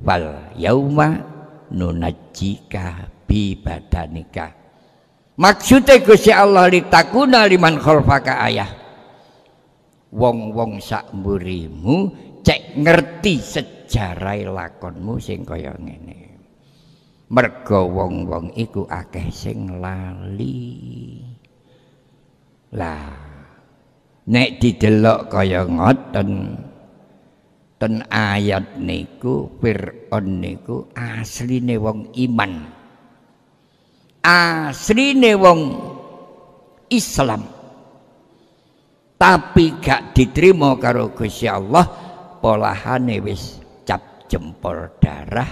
Wal 0.00 0.56
yauma 0.56 1.20
nunajika 1.68 3.12
bi 3.28 3.52
badanika. 3.60 4.48
Maksudnya 5.36 6.00
Gusti 6.00 6.32
Allah 6.32 6.72
litakuna 6.72 7.44
liman 7.48 7.76
khalfaka 7.80 8.40
ayah 8.48 8.81
wong-wong 10.12 10.76
sak 10.78 11.08
mburimu 11.16 12.12
cek 12.44 12.76
ngerti 12.76 13.40
sejarah 13.40 14.52
lakonmu 14.52 15.16
sing 15.16 15.42
kaya 15.42 15.72
ngene. 15.80 16.36
Mergo 17.32 17.88
wong-wong 17.88 18.52
iku 18.52 18.84
akeh 18.84 19.32
sing 19.32 19.80
lali. 19.80 21.24
Lah 22.76 23.08
nek 24.28 24.60
didelok 24.60 25.32
kaya 25.32 25.64
ngoten 25.64 26.60
ten 27.80 28.04
ayat 28.12 28.76
niku 28.76 29.48
Fir'aun 29.58 30.26
niku 30.44 30.92
asline 30.92 31.80
wong 31.80 32.12
iman. 32.20 32.52
Asline 34.22 35.32
wong 35.40 35.60
Islam 36.92 37.61
tapi 39.22 39.78
gak 39.78 40.18
diterima 40.18 40.74
karo 40.82 41.14
Gusti 41.14 41.46
Allah 41.46 41.86
polahane 42.42 43.22
wis 43.22 43.62
cap 43.86 44.26
jempol 44.26 44.98
darah. 44.98 45.46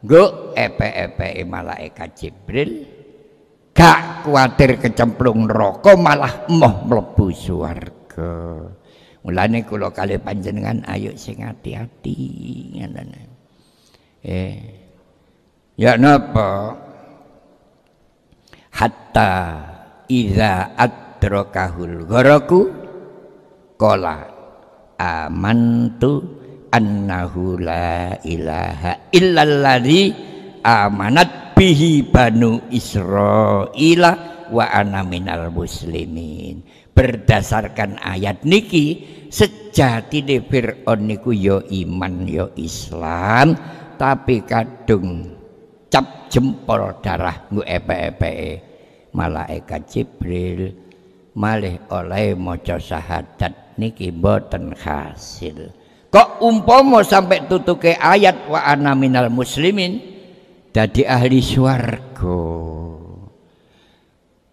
Nggo 0.00 0.56
epe-epe 0.56 1.44
malaikat 1.44 2.16
Jibril. 2.16 2.72
Gak 3.76 4.24
kuatir 4.24 4.80
kecemplung 4.80 5.44
neraka 5.44 6.00
malah 6.00 6.48
emoh 6.48 6.88
mlebu 6.88 7.28
swarga. 7.28 8.32
Mulane 9.20 9.68
kula 9.68 9.92
kali 9.92 10.16
panjenengan 10.16 10.80
ayo 10.88 11.12
sing 11.12 11.44
hati-hati 11.44 12.16
ngoten. 12.80 13.08
Eh 14.24 14.56
ya 15.76 16.00
napa? 16.00 16.72
Hatta 18.72 19.32
iza 20.08 20.72
adrokahul 20.72 22.08
gharaku 22.08 22.83
qala 23.74 24.30
amantu 24.98 26.22
annahu 26.70 27.58
la 27.58 28.18
ilaha 28.22 29.10
illalladzi 29.14 30.02
amanat 30.62 31.54
bihi 31.54 32.10
banu 32.10 32.66
israila 32.70 34.46
wa 34.50 34.64
ana 34.70 35.06
minal 35.06 35.50
muslimin. 35.54 36.62
Berdasarkan 36.94 37.98
ayat 37.98 38.46
niki 38.46 39.02
sejati 39.26 40.22
de 40.22 40.38
Fir'aun 40.46 41.10
niku 41.10 41.34
yo 41.34 41.58
ya 41.66 41.82
iman 41.82 42.22
yo 42.22 42.54
ya 42.54 42.62
Islam 42.62 43.58
tapi 43.98 44.46
kadung 44.46 45.34
cap 45.90 46.30
jempol 46.30 47.02
darah 47.02 47.50
nggo 47.50 47.66
epe-epe. 47.66 48.34
Malaikat 49.14 49.90
Jibril 49.90 50.70
malih 51.34 51.82
oleh 51.90 52.38
maca 52.38 52.78
syahadat 52.78 53.63
niki 53.80 54.14
boten 54.14 54.74
hasil 54.76 55.70
kok 56.14 56.38
umpomo 56.42 57.02
sampai 57.02 57.50
tutuke 57.50 57.98
ayat 57.98 58.46
wa 58.46 58.62
ana 58.62 58.94
minal 58.94 59.30
muslimin 59.30 60.14
dadi 60.74 61.06
ahli 61.06 61.38
swarga. 61.38 62.42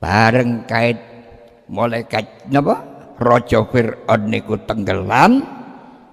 Bareng 0.02 0.66
kait 0.70 0.98
malaikat 1.70 2.50
napa? 2.54 2.90
Raja 3.22 3.62
Fir'aun 3.70 4.34
niku 4.34 4.58
tenggelam 4.66 5.46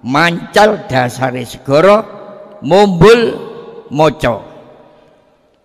mancal 0.05 0.85
dasare 0.85 1.41
segara 1.41 2.05
mumbul 2.61 3.33
maca 3.89 4.45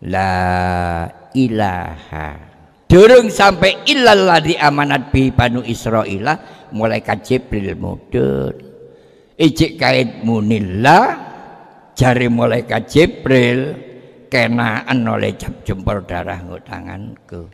la 0.01 0.33
ilaha. 1.37 2.57
Durung 2.89 3.29
sampai 3.29 3.85
illallah 3.85 4.41
di 4.41 4.57
amanat 4.57 5.13
bi 5.13 5.29
banu 5.29 5.61
Israila 5.61 6.64
malaikat 6.75 7.23
Jibril 7.23 7.79
mudun 7.79 8.55
ijik 9.39 9.79
kait 9.79 10.27
munillah 10.27 11.15
jari 11.95 12.27
malaikat 12.27 12.91
Jibril 12.91 13.79
kenaan 14.27 15.07
oleh 15.07 15.39
cap 15.39 15.63
jempol 15.63 16.03
darah 16.03 16.43
ngutanganku 16.43 17.47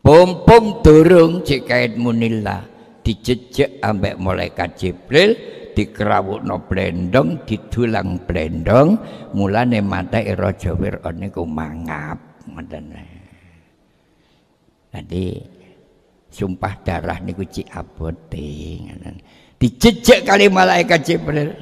pom 0.00 0.48
pom 0.48 0.80
durung 0.80 1.44
cik 1.44 1.68
kait 1.68 1.92
munillah 2.00 2.64
dijejek 3.04 3.84
ambek 3.84 4.16
malaikat 4.16 4.76
Jibril 4.80 5.36
dikerawukno 5.76 6.66
blendong 6.66 7.46
didulang 7.46 8.20
blendong 8.26 8.98
mulane 9.32 9.80
mata 9.80 10.20
raja 10.20 10.74
Firaun 10.74 11.16
niku 11.16 11.46
mangap 11.46 12.18
ngoten. 12.50 12.90
Jadi 14.90 15.26
sumpah 16.30 16.80
darah 16.86 17.18
niku 17.20 17.44
cik 17.44 17.68
abote 17.74 18.50
dijejek 19.60 20.24
kali 20.24 20.48
malaikat 20.48 21.04
Jibril. 21.04 21.52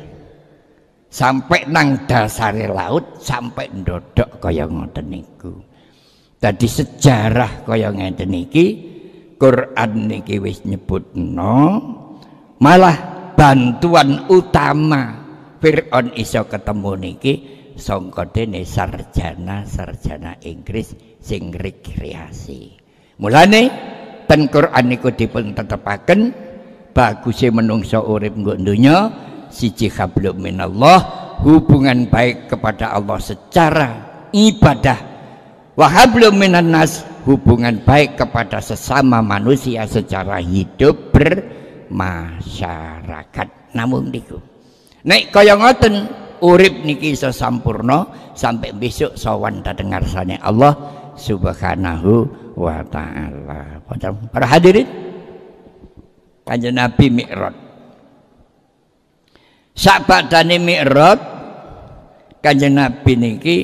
Sampai 1.08 1.64
nang 1.64 2.04
dasare 2.04 2.68
laut 2.68 3.16
sampai 3.18 3.72
ndodok 3.72 4.44
kaya 4.44 4.68
ngoten 4.68 5.08
niku. 5.08 5.56
Tadi 6.38 6.68
sejarah 6.68 7.64
kaya 7.64 7.90
ngeten 7.90 8.30
iki 8.36 8.66
Quran 9.40 10.06
niki 10.06 10.36
wis 10.38 10.62
nyebutno 10.68 11.80
malah 12.60 12.96
bantuan 13.34 14.28
utama 14.28 15.26
Fir'aun 15.58 16.14
iso 16.14 16.44
ketemu 16.46 16.92
niki 17.00 17.34
sangka 17.74 18.28
dene 18.28 18.62
sarjana-sarjana 18.62 20.38
Inggris 20.44 20.92
sing 21.18 21.50
rekreasi. 21.56 22.76
Mulane 23.18 23.62
ten 24.28 24.46
Quran 24.46 24.84
niku 24.86 25.10
dipun 25.10 25.56
tetepaken. 25.56 26.46
Baguse 26.92 27.48
menungso 27.54 28.02
urip 28.02 28.34
nggo 28.34 28.58
donya 28.58 29.06
siji 29.54 29.86
hablum 29.86 30.42
minallah 30.42 30.98
hubungan 31.46 32.10
baik 32.10 32.50
kepada 32.50 32.90
Allah 32.94 33.18
secara 33.22 33.88
ibadah. 34.34 34.98
Wahablum 35.78 36.42
minan 36.42 36.74
nas 36.74 37.06
hubungan 37.22 37.78
baik 37.86 38.18
kepada 38.18 38.58
sesama 38.58 39.22
manusia 39.22 39.86
secara 39.86 40.42
hidup 40.42 41.14
bermasyarakat. 41.14 43.46
Namun 43.78 44.10
niku. 44.10 44.42
Nek 45.06 45.30
kaya 45.30 45.54
ngoten 45.54 46.10
urip 46.42 46.82
niki 46.82 47.14
iso 47.14 47.30
sampurna 47.30 48.10
sampai 48.34 48.74
besok 48.74 49.14
sawan 49.14 49.62
dengar 49.62 50.02
sane 50.02 50.34
Allah 50.42 50.74
subhanahu 51.14 52.26
wa 52.58 52.82
taala 52.90 53.77
para 54.28 54.46
hadirin 54.46 54.88
kanjeng 56.44 56.76
Nabi 56.76 57.06
Mi'raj 57.08 57.56
sak 59.72 60.04
badane 60.04 60.60
Mi'raj 60.60 61.20
kanjeng 62.44 62.76
Nabi 62.76 63.12
niki 63.16 63.58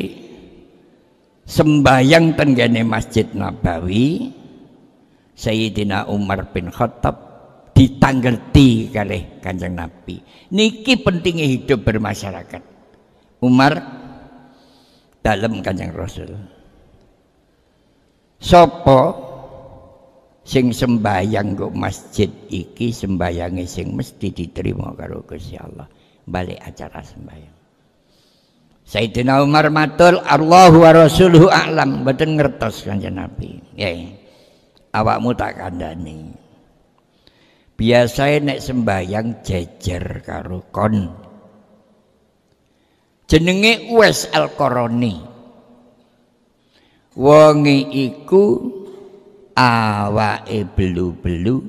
sembayang 1.44 2.32
tenggene 2.40 2.80
Masjid 2.88 3.28
Nabawi 3.36 4.32
Sayyidina 5.34 6.06
Umar 6.08 6.54
bin 6.54 6.70
Khattab 6.70 7.34
ditanggerti 7.74 8.88
kali 8.94 9.42
Kanjeng 9.42 9.74
Nabi. 9.74 10.22
Niki 10.54 11.02
pentingnya 11.02 11.44
hidup 11.44 11.82
bermasyarakat. 11.82 12.62
Umar 13.42 13.74
dalam 15.20 15.58
Kanjeng 15.60 15.90
Rasul. 15.90 16.30
Sopo 18.38 19.00
sing 20.44 20.70
sembayang 20.70 21.56
go 21.56 21.72
masjid 21.72 22.28
iki 22.52 22.92
sembayange 22.92 23.64
sing 23.64 23.96
mesti 23.96 24.28
diterima 24.28 24.92
karo 24.92 25.24
Gusti 25.24 25.56
Allah. 25.56 25.88
Balik 26.24 26.60
acara 26.60 27.00
sembayang. 27.00 27.56
Sayyidina 28.84 29.40
Umar 29.40 29.72
matul 29.72 30.20
Allahu 30.20 30.84
wa 30.84 30.92
rasuluhu 30.92 31.48
a'lam 31.48 32.04
mboten 32.04 32.36
ngertos 32.36 32.84
Kanjeng 32.84 33.16
Nabi. 33.16 33.56
Ya. 33.72 33.96
Awakmu 34.92 35.32
tak 35.32 35.56
kandhani. 35.56 36.36
Biasanya 37.74 38.54
nek 38.54 38.60
sembayang 38.62 39.28
jejer 39.42 40.22
karo 40.22 40.68
kon. 40.70 41.10
Jenenge 43.26 43.90
Uwais 43.90 44.28
Al-Qarani. 44.30 45.16
Wonge 47.18 47.78
iku 47.90 48.44
awake 49.54 50.66
belu-belu 50.74 51.62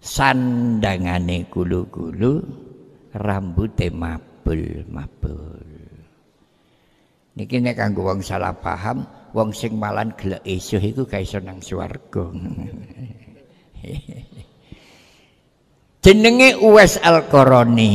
sandangane 0.00 1.44
gulu-gulu 1.50 2.40
rambute 3.14 3.90
mabul-mabul. 3.92 5.66
Niki 7.34 7.62
nek 7.62 7.78
kanggo 7.78 8.06
wong 8.10 8.22
salah 8.22 8.54
paham, 8.54 9.06
wong 9.34 9.54
sing 9.54 9.78
malan 9.78 10.10
gelek 10.18 10.42
isuh 10.42 10.82
iku 10.82 11.06
ga 11.06 11.22
iso 11.22 11.38
nang 11.38 11.62
swarga. 11.62 12.26
Jenenge 16.00 16.56
Uwais 16.64 16.96
Al-Qarani. 16.96 17.92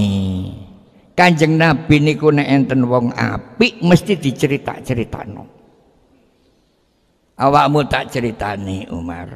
Kanjeng 1.15 1.55
Nabi 1.55 2.03
niku 2.03 2.27
nek 2.27 2.47
enten 2.47 2.85
wong 2.85 3.15
apik 3.15 3.79
mesti 3.79 4.19
diceritak-critakno. 4.19 5.54
Awakmu 7.35 7.83
tak 7.91 8.15
ceritani 8.15 8.87
Umar. 8.87 9.27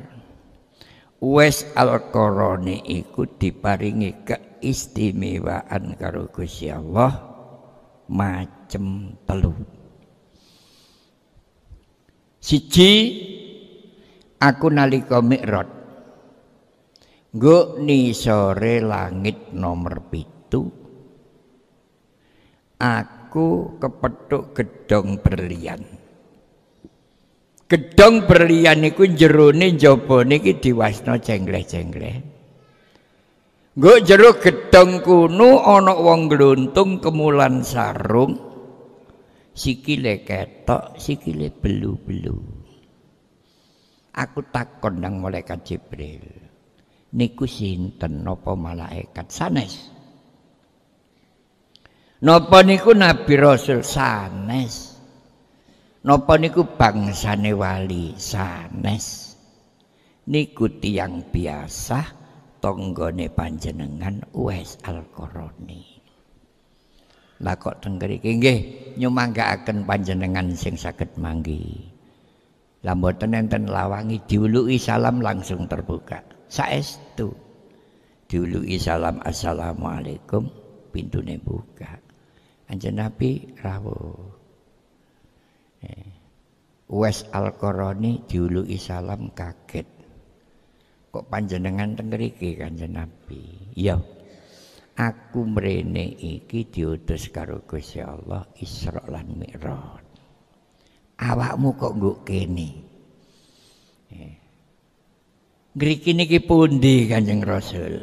Uwais 1.20 1.68
Al-Qarani 1.76 2.80
iku 2.88 3.28
diparingi 3.28 4.24
keistimewaan 4.24 6.00
karo 6.00 6.32
Gusti 6.32 6.72
Allah 6.72 7.12
macem 8.08 9.20
telu. 9.28 9.52
Siji 12.40 12.92
aku 14.40 14.72
nalika 14.72 15.20
Mi'raj. 15.20 15.68
Nggo 17.36 17.84
sore 18.16 18.80
langit 18.80 19.52
nomor 19.52 20.08
pitu. 20.08 20.72
Aku 22.80 23.76
kepethuk 23.76 24.56
gedong 24.56 25.20
berlian. 25.20 25.99
Gedong 27.70 28.26
berlian 28.26 28.82
iku 28.82 29.06
jerone 29.14 29.78
jabane 29.78 30.42
iki 30.42 30.58
diwasna 30.58 31.22
cengleh-cengleh. 31.22 32.18
Nggo 33.78 33.94
jero 34.02 34.42
gedong 34.42 35.06
kuno 35.06 35.62
ana 35.62 35.94
wong 35.94 36.34
gluntung 36.34 36.98
kemulan 36.98 37.62
sarung. 37.62 38.50
Sikile 39.54 40.26
ketok, 40.26 40.98
sikile 40.98 41.54
belu-belu. 41.54 42.42
Aku 44.18 44.40
takon 44.50 44.98
nang 44.98 45.22
malaikat 45.22 45.62
Jibril. 45.62 46.26
Niku 47.14 47.46
sinten 47.46 48.26
napa 48.26 48.58
malaikat 48.58 49.30
sanes? 49.30 49.94
Napa 52.26 52.66
niku 52.66 52.98
Nabi 52.98 53.34
Rasul 53.38 53.86
sanes? 53.86 54.89
Napa 56.00 56.40
niku 56.40 56.64
bangsane 56.64 57.52
wali 57.52 58.16
sanes? 58.16 59.36
Niku 60.32 60.72
tiang 60.80 61.28
biasa 61.28 62.16
tonggone 62.64 63.28
panjenengan 63.28 64.24
Uwais 64.32 64.80
Al-Qarani. 64.88 65.84
Lah 67.44 67.60
kok 67.60 67.84
teng 67.84 68.00
mriki 68.00 68.32
nggih 68.40 68.60
nyumanggaaken 68.96 69.84
panjenengan 69.84 70.56
sing 70.56 70.80
saged 70.80 71.20
manggi. 71.20 71.92
Lah 72.88 72.96
mboten 72.96 73.36
enten 73.36 73.68
lawangi 73.68 74.24
diuluki 74.24 74.80
salam 74.80 75.20
langsung 75.20 75.68
terbuka. 75.68 76.24
Saestu 76.48 77.36
diuluki 78.32 78.80
salam 78.80 79.20
assalamualaikum 79.28 80.48
pintune 80.96 81.36
buka. 81.44 82.00
Anjen 82.72 83.04
Nabi 83.04 83.52
rawuh. 83.60 84.39
Wes 86.90 87.22
Al-Qarani 87.30 88.26
diuluki 88.26 88.82
salam 88.82 89.30
kaget. 89.38 89.86
Kok 91.14 91.26
panjenengan 91.30 91.94
teng 91.94 92.10
mriki 92.10 92.58
Kanjeng 92.58 92.98
Nabi? 92.98 93.74
Iya. 93.78 93.98
aku 95.00 95.48
mrene 95.48 96.12
iki 96.20 96.68
diutus 96.68 97.32
karo 97.32 97.64
Gusti 97.64 98.04
Allah 98.04 98.44
Isra 98.60 99.00
lan 99.08 99.40
Mi'raj. 99.40 100.04
Awakmu 101.20 101.70
kok 101.80 101.96
nggo 101.96 102.14
kene? 102.28 102.70
Eh. 104.12 104.36
Ngriki 105.72 106.12
niki 106.12 106.44
pundi 106.44 107.08
Kanjeng 107.08 107.40
Rasul? 107.46 107.96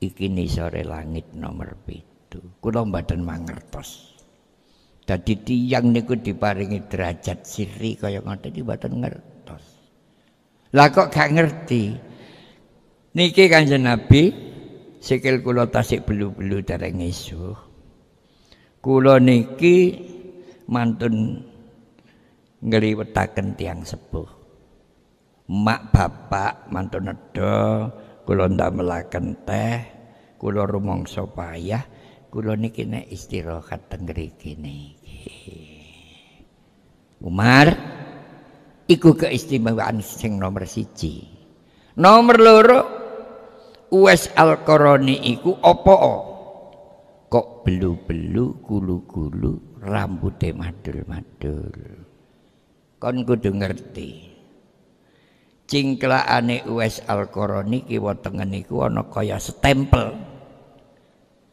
Iki 0.00 0.28
sore 0.48 0.84
langit 0.84 1.32
nomor 1.36 1.76
pitu. 1.84 2.40
Kula 2.60 2.84
mboten 2.84 3.20
mangertos. 3.24 4.09
Dadi 5.10 5.34
tiyang 5.42 5.90
niku 5.90 6.14
diparingi 6.14 6.86
derajat 6.86 7.42
siri 7.42 7.98
kaya 7.98 8.22
ngoten 8.22 8.54
iki 8.54 8.62
mboten 8.62 9.02
ngertos. 9.02 9.64
Lah 10.70 10.86
kok 10.94 11.10
gak 11.10 11.34
ngerti? 11.34 11.98
Niki 13.18 13.50
Kanjeng 13.50 13.90
Nabi 13.90 14.30
sikil 15.02 15.42
kula 15.42 15.66
tasik 15.66 16.06
belu-belu 16.06 16.62
dereng 16.62 17.02
isuh. 17.02 17.58
Kula 18.78 19.18
niki 19.18 19.98
mantun 20.70 21.42
ngliwetaken 22.62 23.58
tiang 23.58 23.82
sepuh. 23.82 24.30
Mak 25.50 25.90
bapak 25.90 26.70
mantun 26.70 27.10
nedha 27.10 27.90
kula 28.22 28.46
ndamelaken 28.46 29.42
teh, 29.42 29.82
kula 30.38 30.70
rumangsa 30.70 31.26
payah, 31.26 31.82
kula 32.30 32.54
niki 32.54 32.86
nek 32.86 33.10
istirahat 33.10 33.90
teng 33.90 34.06
mriki 34.06 34.54
niki. 34.54 34.99
Umar 37.20 37.68
iku 38.88 39.12
keistimewaan 39.12 40.00
sing 40.00 40.40
nomor 40.40 40.64
siji. 40.64 41.28
Nomor 42.00 42.36
loro 42.40 42.80
Uwais 43.90 44.30
Al-Qarani 44.38 45.18
iku 45.34 45.58
apa? 45.58 45.94
Kok 47.26 47.66
belu-belu, 47.66 48.62
gulu-gulu, 48.62 49.82
rambutnya 49.82 50.54
madul-madul. 50.54 51.74
Kon 53.02 53.16
kudu 53.26 53.50
ngerti. 53.50 54.30
Cingklaane 55.66 56.70
Uwais 56.70 57.02
Al-Qarani 57.10 57.82
kiwa 57.90 58.14
tengen 58.22 58.54
iku 58.54 58.86
ana 58.86 59.02
kaya 59.10 59.42
stempel. 59.42 60.14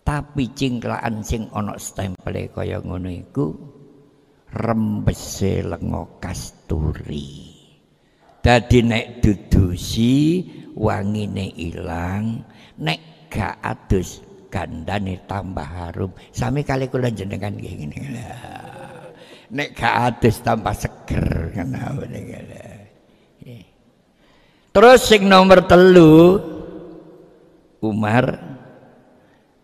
Tapi 0.08 0.56
cingklaan 0.56 1.20
sing 1.20 1.52
ana 1.52 1.76
stempele 1.76 2.48
kaya 2.56 2.80
ngono 2.80 3.12
iku 3.12 3.52
rembese 4.56 5.68
lenga 5.68 6.08
kasturi. 6.24 7.52
Dadi 8.40 8.80
nek 8.88 9.20
dudusi 9.20 10.48
wangine 10.80 11.52
ilang 11.60 12.40
nek 12.80 13.28
gak 13.28 13.60
adus 13.60 14.24
gandane 14.48 15.28
tambah 15.28 15.68
harum. 15.68 16.16
Sami 16.32 16.64
kali 16.64 16.88
kula 16.88 17.12
jenengan 17.12 17.60
ngene. 17.60 18.00
Nek 19.52 19.76
gak 19.76 19.96
adus 20.16 20.40
tambah 20.40 20.72
seger 20.72 21.52
ngono 21.52 22.08
terus 24.78 25.10
sing 25.10 25.26
nomor 25.26 25.66
telu 25.66 26.38
Umar 27.82 28.57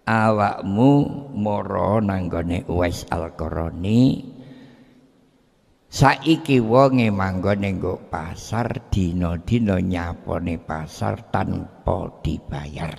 awakmu 0.03 0.91
moro 1.35 2.03
nanggone 2.03 2.67
Uwais 2.67 3.07
Al-Qarani. 3.07 4.31
Saiki 5.93 6.57
wonge 6.57 7.13
manggone 7.13 7.77
nggo 7.77 8.09
pasar 8.09 8.89
dina-dina 8.89 9.77
nyapone 9.77 10.57
pasar 10.57 11.29
tanpa 11.29 12.19
dibayar. 12.25 12.97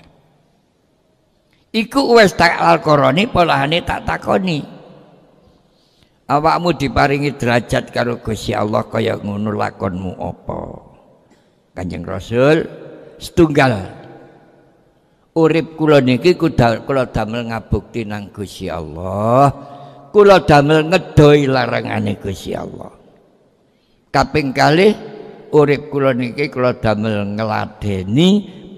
Iku 1.74 2.00
Uwais 2.14 2.38
Al-Qarani 2.38 3.26
polahane 3.26 3.82
tak 3.82 4.06
takoni. 4.06 4.62
Awakmu 6.24 6.72
diparingi 6.80 7.36
derajat 7.36 7.92
karo 7.92 8.16
Gusti 8.16 8.56
Allah 8.56 8.88
kaya 8.88 9.20
ngono 9.20 9.52
lakonmu 9.52 10.16
apa? 10.24 10.60
Kanjeng 11.76 12.06
Rasul 12.06 12.64
setunggal 13.20 14.03
urip 15.34 15.74
kula 15.74 15.98
niki 15.98 16.38
kula 16.38 17.10
damel 17.10 17.50
ngabukti 17.50 18.06
nang 18.06 18.30
Gusti 18.30 18.70
Allah. 18.70 19.50
Kula 20.14 20.46
damel 20.46 20.86
ngedoi 20.86 21.50
larangane 21.50 22.14
Gusti 22.22 22.54
Allah. 22.54 22.94
Kaping 24.14 24.54
kalih 24.54 24.94
urip 25.50 25.90
kula 25.90 26.14
niki 26.14 26.46
kula 26.54 26.78
damel 26.78 27.34
ngladeni 27.34 28.28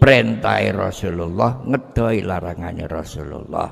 perintah 0.00 0.64
Rasulullah 0.72 1.60
ngedoi 1.60 2.24
larangane 2.24 2.88
Rasulullah. 2.88 3.68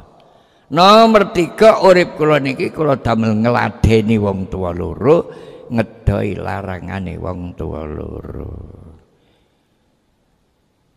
Nomor 0.69 1.33
tiga 1.33 1.81
urip 1.81 2.21
kula 2.21 2.37
niki 2.37 2.69
kula 2.69 3.01
damel 3.01 3.33
ngladeni 3.41 4.21
wong 4.21 4.53
tua 4.53 4.77
loro 4.77 5.33
ngedoi 5.73 6.37
larangane 6.37 7.17
wong 7.17 7.57
tua 7.57 7.89
loro 7.89 8.84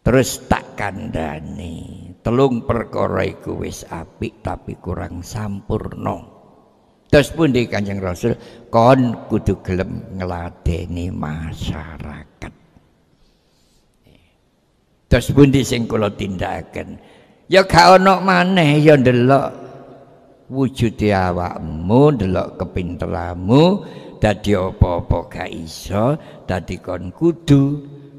terus 0.08 0.48
tak 0.48 0.80
kandani 0.80 2.16
telung 2.24 2.64
perkara 2.64 3.28
iku 3.28 3.60
wis 3.60 3.84
apik 3.92 4.40
tapi 4.40 4.80
kurang 4.80 5.20
sampurno 5.20 6.24
terus 7.12 7.36
pun 7.36 7.52
di 7.52 7.68
kanjeng 7.68 8.00
rasul? 8.00 8.40
Kon 8.72 9.28
kudu 9.32 9.64
gelem 9.64 10.20
ngeladeni 10.20 11.08
masyarakat. 11.08 12.54
Terus 15.08 15.28
pun 15.32 15.48
di 15.52 15.64
sing 15.64 15.92
kula 15.92 16.12
tindakan 16.16 16.96
ya 17.52 17.68
gak 17.68 18.00
ono 18.00 18.24
maneh 18.24 18.80
ya 18.80 18.96
ndelok 18.96 19.48
wujud 20.48 21.00
awakmu 21.04 22.16
ndelok 22.16 22.60
kepinteranmu 22.60 23.64
dadi 24.24 24.52
apa-apa 24.56 25.18
gak 25.28 25.52
iso 25.52 26.16
dadi 26.48 26.80
kon 26.80 27.12
kudu 27.12 27.64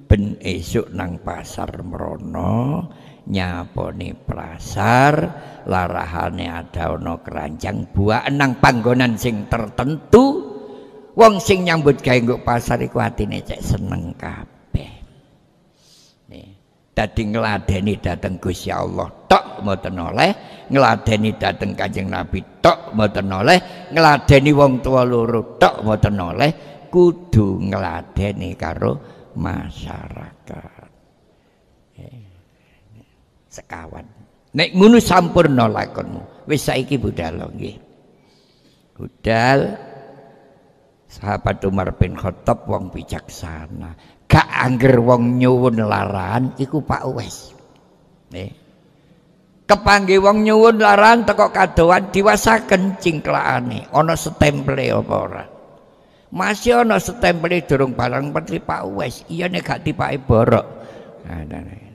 ben 0.09 0.40
esuk 0.40 0.88
nang 0.96 1.20
pasar 1.20 1.84
merono 1.84 2.88
nyaponi 3.28 4.16
pasar 4.16 5.14
larahane 5.68 6.48
ada 6.48 6.96
ono 6.96 7.20
keranjang 7.20 7.92
buah 7.92 8.24
nang 8.32 8.56
panggonan 8.56 9.20
sing 9.20 9.44
tertentu. 9.52 10.56
Wong 11.18 11.42
sing 11.42 11.66
nyambut 11.66 11.98
gawe 11.98 12.14
nggo 12.14 12.46
pasar 12.46 12.78
iku 12.78 13.02
atine 13.02 13.42
cek 13.42 13.59
seneng 13.59 14.14
kabeh. 14.14 14.92
Nih 16.30 16.46
dadi 16.94 17.22
ngladeni 17.26 17.98
dateng 17.98 18.38
Gusti 18.38 18.70
Allah 18.70 19.11
tok 19.26 19.66
mboten 19.66 19.98
oleh 19.98 20.30
ngladeni 20.70 21.34
dateng 21.34 21.74
Kanjeng 21.74 22.06
Nabi 22.06 22.38
tok 22.62 22.94
mboten 22.94 23.34
oleh 23.34 23.59
ngladeni 23.90 24.50
wong 24.54 24.78
tua 24.78 25.02
loro 25.02 25.59
tok 25.59 25.82
mboten 25.82 26.16
oleh 26.22 26.50
kudu 26.86 27.66
ngladeni 27.66 28.54
karo 28.54 29.17
masyarakat. 29.37 30.91
Sekawan. 33.49 34.07
Nek 34.55 34.70
ngono 34.72 34.97
sampurna 35.03 35.68
lakonmu. 35.68 36.49
Wis 36.49 36.68
saiki 36.68 36.97
budal 36.97 37.49
nggih. 37.53 37.76
Budal. 38.97 39.61
Sahabat 41.09 41.64
Umar 41.64 41.97
bin 41.97 42.16
Khattab 42.16 42.68
wong 42.68 42.93
bijaksana. 42.93 43.97
Gak 44.29 44.49
angger 44.49 45.01
wong 45.01 45.41
nyuwun 45.41 45.81
laran 45.81 46.53
iku 46.61 46.85
Pak 46.85 47.09
Uwais. 47.09 47.57
Nih 48.29 48.53
kepangge 49.68 50.16
wong 50.16 50.49
nyuwun 50.49 50.81
laran 50.81 51.29
teko 51.29 51.53
kadoan 51.53 52.09
diwasaken 52.09 52.97
cingklakane. 53.01 53.89
Ana 53.93 54.16
stemple 54.16 54.89
apa 54.93 55.14
ora 55.16 55.45
masih 56.29 56.85
ana 56.85 57.01
stempel 57.01 57.61
durung 57.64 57.97
barang 57.97 58.33
menteri 58.33 58.61
Pak 58.61 58.83
Wes 58.93 59.24
iya 59.33 59.49
nek 59.49 59.64
gak 59.64 59.81
dipake 59.85 60.20
borok. 60.24 60.66
Nah, 61.29 61.45
nah, 61.45 61.61
nah, 61.61 61.89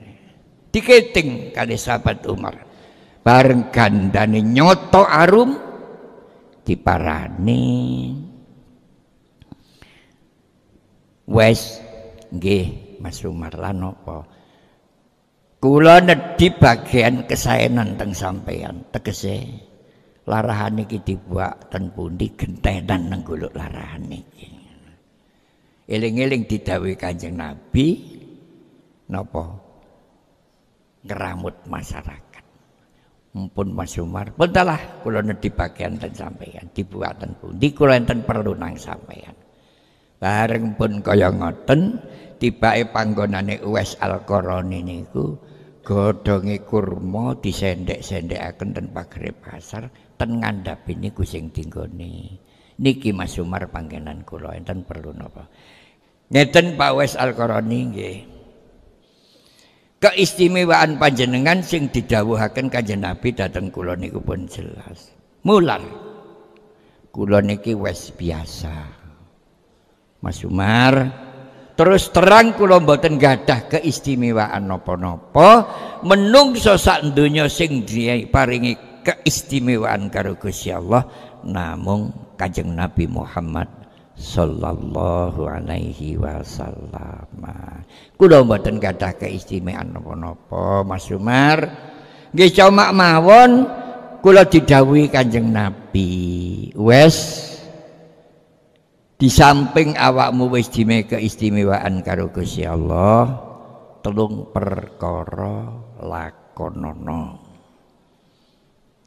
diketing 0.74 1.54
kali 1.54 1.78
sahabat 1.78 2.26
Umar. 2.26 2.54
Bareng 3.24 3.72
gandane 3.72 4.44
nyoto 4.44 5.06
arum 5.06 5.56
diparani. 6.66 7.64
Wes 11.24 11.80
nggih 12.34 12.98
Mas 13.00 13.24
Umar 13.24 13.56
lan 13.56 13.80
apa? 13.80 14.28
Kula 15.56 16.04
nedhi 16.04 16.52
bagian 16.52 17.24
kesaenan 17.24 17.96
teng 17.96 18.12
sampean 18.12 18.84
tegese 18.92 19.48
larahan 20.24 20.80
iki 20.80 21.00
dibuak 21.04 21.68
ten 21.68 21.92
pundi? 21.92 22.32
Gentenan 22.32 23.12
nang 23.12 23.20
golek 23.24 23.52
larahan 23.52 24.04
iki. 24.08 24.48
Eling-eling 25.84 26.48
didhawuhi 26.48 26.96
Kanjeng 26.96 27.36
Nabi 27.36 28.00
napa? 29.12 29.60
Ngeramut 31.04 31.68
masyarakat. 31.68 32.44
Mumpun 33.36 33.68
Mas 33.76 33.92
Umar. 34.00 34.32
Bentalah 34.32 35.04
kula 35.04 35.20
nedhi 35.20 35.52
bagian 35.52 36.00
ten 36.00 36.16
sampeyan. 36.16 36.72
Dibuat 36.72 37.20
ten 37.20 37.36
pundi? 37.36 37.76
Kula 37.76 38.00
enten 38.00 38.24
perlu 38.24 38.56
nang 38.56 38.80
sampeyan. 38.80 39.36
Bareng 40.16 40.72
pun 40.80 41.04
kaya 41.04 41.28
ngoten 41.28 42.00
tibake 42.40 42.88
panggonane 42.88 43.60
Uwais 43.60 43.98
Al-Qarani 44.00 44.80
niku 44.80 45.36
godhonge 45.84 46.64
kurma 46.64 47.36
disendek-sendekaken 47.36 48.72
ten 48.72 48.86
pagere 48.88 49.36
pasar 49.36 49.84
ten 50.14 50.40
ngandhapi 50.40 50.98
niku 50.98 51.26
sing 51.26 51.50
dinggone 51.50 52.40
niki 52.78 53.14
Mas 53.14 53.38
Umar 53.38 53.70
panggenan 53.70 54.26
kula 54.26 54.58
enten 54.58 54.82
perlu 54.82 55.14
napa? 55.14 55.46
Ngeten 56.32 56.74
Pak 56.74 56.92
Wes 56.96 57.14
Al-Qarani 57.14 57.80
nggih. 57.92 58.18
Keistimewaan 60.02 61.00
panjenengan 61.00 61.64
sing 61.64 61.88
didhawuhaken 61.88 62.68
Kanjeng 62.68 63.00
Nabi 63.00 63.32
dhateng 63.32 63.72
kula 63.72 63.96
niku 63.96 64.20
pun 64.20 64.44
jelas. 64.44 65.14
Mular 65.44 65.80
kula 67.14 67.40
niki 67.40 67.72
wis 67.72 68.10
biasa. 68.12 68.74
Mas 70.20 70.40
Umar 70.44 71.24
terus 71.76 72.08
terang 72.10 72.56
kula 72.56 72.80
mboten 72.80 73.20
gadah 73.20 73.68
keistimewaan 73.70 74.66
napa-napa 74.66 75.68
menungso 76.06 76.80
sak 76.80 77.12
donya 77.12 77.46
sing 77.50 77.84
paringi 78.28 78.93
keistimewaan 79.04 80.08
karo 80.08 80.34
Gusti 80.40 80.72
Allah 80.72 81.04
namung 81.44 82.10
Kanjeng 82.40 82.72
Nabi 82.72 83.04
Muhammad 83.04 83.68
sallallahu 84.16 85.44
alaihi 85.44 86.16
wasallam. 86.16 87.28
Kula 88.16 88.40
mboten 88.40 88.80
gadah 88.80 89.12
keistimewaan 89.20 89.92
napa-napa 89.92 90.82
Mas 90.82 91.06
Umar. 91.12 91.68
Nggih 92.32 92.50
cuma 92.56 92.90
mawon 92.90 93.68
kula 94.24 94.48
didhawuhi 94.48 95.12
Kanjeng 95.12 95.52
Nabi. 95.52 96.72
Wes 96.72 97.52
di 99.14 99.30
samping 99.30 99.94
awakmu 99.94 100.50
wis 100.50 100.72
dime 100.72 101.06
keistimewaan 101.06 102.02
karo 102.02 102.32
Gusti 102.34 102.66
Allah, 102.66 103.30
telung 104.02 104.50
perkara 104.50 105.70
lakonono. 106.02 107.43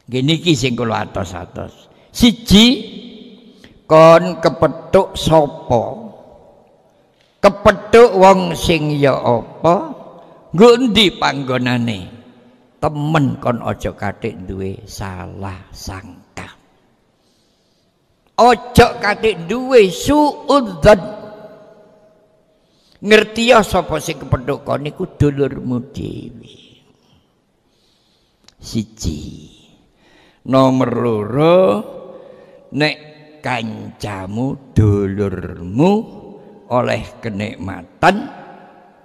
Gini 0.08 0.40
ki 0.40 0.56
sing 0.56 0.72
kula 0.72 1.04
atos-atos. 1.04 1.92
Siji 2.10 2.66
kon 3.84 4.40
kepethuk 4.40 5.12
sapa? 5.14 5.82
Kepethuk 7.44 8.16
wong 8.16 8.56
sing 8.56 8.96
ya 8.96 9.14
apa? 9.14 9.92
Nggo 10.56 10.68
endi 10.80 11.12
panggonane? 11.12 12.18
temen 12.78 13.42
kon 13.42 13.58
ojo 13.58 13.90
katik 13.98 14.38
duwe 14.46 14.78
salah 14.86 15.58
sangka 15.74 16.46
ojo 18.38 18.86
katik 19.02 19.50
duwe 19.50 19.90
suudzon 19.90 21.02
ngerti 23.02 23.50
ya 23.50 23.66
sapa 23.66 23.98
sing 23.98 24.22
kepethuk 24.22 24.62
kon 24.62 24.86
niku 24.86 25.10
dulurmu 25.18 25.90
dhewe 25.90 26.54
siji 28.62 29.47
nomor 30.46 30.90
loro 30.94 31.58
nek 32.74 32.96
kancamu 33.40 34.76
dulurmu 34.76 35.92
oleh 36.68 37.02
kenikmatan 37.24 38.28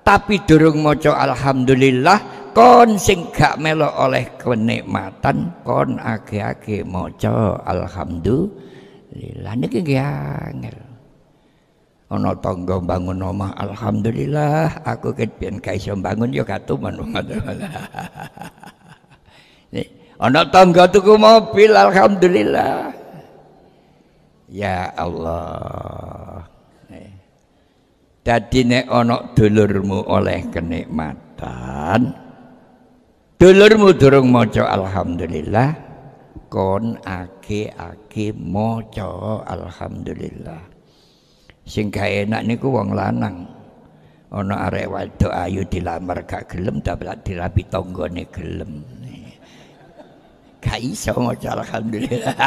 tapi 0.04 0.44
durung 0.44 0.84
maca 0.84 1.16
alhamdulillah 1.16 2.52
kon 2.52 3.00
sing 3.00 3.32
gak 3.32 3.56
melo 3.56 3.88
oleh 3.96 4.28
kenikmatan 4.36 5.64
kon 5.64 5.96
age-age 5.96 6.84
maca 6.84 7.56
alhamdulillah. 7.64 9.54
Niki 9.56 9.80
nggih 9.80 10.04
angel. 10.04 10.76
Ana 12.12 12.36
tangga 12.38 12.78
bangun 12.84 13.26
omah 13.26 13.58
alhamdulillah 13.58 14.86
aku 14.86 15.16
ket 15.16 15.34
ben 15.40 15.58
gak 15.64 15.80
iso 15.80 15.96
bangun 15.98 16.36
ya 16.36 16.44
katuman 16.46 16.94
ana 20.20 20.41
tangga 20.49 20.89
tuku 20.89 21.18
mobil 21.18 21.72
alhamdulillah. 21.74 22.93
Ya 24.53 24.93
Allah. 24.93 26.45
Dadi 28.24 28.64
nek 28.64 28.88
ana 28.88 29.36
dulurmu 29.36 30.07
oleh 30.07 30.47
kenikmatan 30.47 32.16
dulurmu 33.36 33.91
durung 33.99 34.32
maca 34.32 34.64
alhamdulillah 34.72 35.76
kon 36.47 36.95
ake-ake 37.03 38.32
maca 38.32 39.43
alhamdulillah. 39.43 40.64
Sing 41.68 41.91
enak 41.91 42.47
niku 42.47 42.72
wong 42.72 42.95
lanang. 42.95 43.43
Ana 44.32 44.72
arek 44.72 44.88
wadok 44.88 45.34
ayu 45.36 45.68
dilamar 45.68 46.24
gak 46.24 46.55
gelem 46.55 46.80
dapat 46.80 47.22
dirapi 47.28 47.68
tanggane 47.68 48.24
gelem 48.32 48.82
gak 50.64 50.80
iso 50.80 51.11
maca 51.20 51.59
alhamdulillah. 51.59 52.39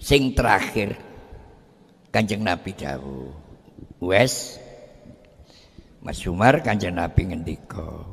Sing 0.00 0.32
terakhir 0.32 0.96
Kanjeng 2.08 2.42
Nabi 2.42 2.72
dawuh. 2.72 3.30
Wes 4.00 4.56
Mas 6.00 6.24
Umar 6.24 6.64
Kanjeng 6.64 6.96
Nabi 6.96 7.28
ngendika 7.28 8.10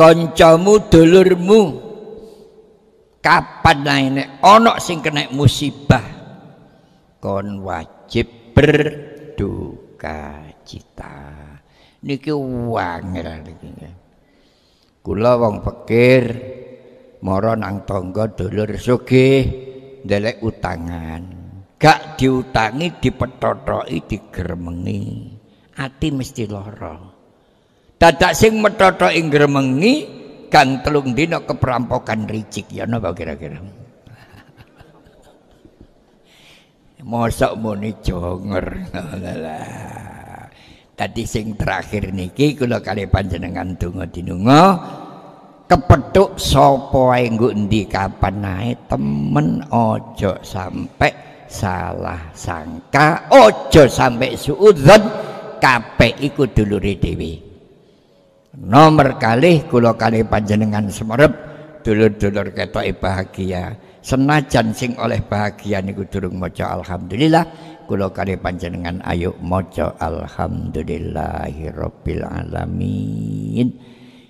kancamu 0.00 0.88
dulurmu 0.88 1.60
kapan 3.20 3.78
naine 3.84 4.40
ana 4.40 4.80
sing 4.80 5.04
kena 5.04 5.28
musibah 5.28 6.00
kon 7.20 7.60
wajib 7.60 8.56
berduka 8.56 10.49
cita. 10.70 11.18
Niki 12.06 12.30
wangel 12.70 13.42
niki 13.42 13.68
kula 15.00 15.40
wong 15.40 15.64
pikir 15.64 16.22
mara 17.24 17.58
nang 17.58 17.82
tangga 17.88 18.30
dulur 18.30 18.70
sugih 18.78 19.42
ndelek 20.06 20.38
utangan. 20.38 21.22
Gak 21.80 22.20
diutangi 22.20 23.00
dipetotoki 23.00 23.98
digremengi. 24.04 25.32
Ati 25.80 26.08
mesti 26.12 26.44
lara. 26.44 27.00
Dadak 27.96 28.36
sing 28.36 28.60
metotoki 28.60 29.20
gremengi 29.32 29.94
kan 30.52 30.84
telung 30.84 31.16
dina 31.16 31.40
keperampokan 31.40 32.28
ricik. 32.28 32.68
Ya 32.68 32.84
napa 32.84 33.16
kira-kira? 33.16 33.64
Mosok 37.10 37.56
muni 37.56 37.96
jonger 38.04 38.84
tadi 41.00 41.24
sing 41.24 41.56
terakhir 41.56 42.12
niki 42.12 42.52
kula 42.52 42.84
kali 42.84 43.08
panjenengan 43.08 43.72
donga 43.80 44.04
dinunga 44.04 44.62
kepethuk 45.64 46.36
sapa 46.36 47.16
wae 47.16 47.24
nggo 47.24 47.56
endi 47.56 47.88
kapan 47.88 48.36
nae 48.44 48.76
temen 48.84 49.64
ojo 49.72 50.36
sampai 50.44 51.08
salah 51.48 52.20
sangka 52.36 53.32
ojo 53.32 53.88
sampai 53.88 54.36
suudzon 54.36 55.00
kabeh 55.56 56.20
iku 56.20 56.44
dulure 56.52 56.92
dhewe. 57.00 57.32
Nomor 58.60 59.16
kali 59.16 59.64
kula 59.72 59.96
kali 59.96 60.20
panjenengan 60.28 60.92
semerep 60.92 61.32
dulur-dulur 61.80 62.52
ketoke 62.52 62.92
bahagia. 63.00 63.72
Senajan 64.04 64.72
sing 64.76 64.96
oleh 65.00 65.20
bahagia 65.24 65.80
niku 65.84 66.08
durung 66.08 66.40
maca 66.40 66.72
alhamdulillah 66.76 67.44
kula 67.90 68.06
kali 68.14 68.38
panjenengan 68.38 69.02
ayo 69.02 69.34
maca 69.42 69.98
alhamdulillahirabbil 69.98 72.22
alamin 72.22 73.74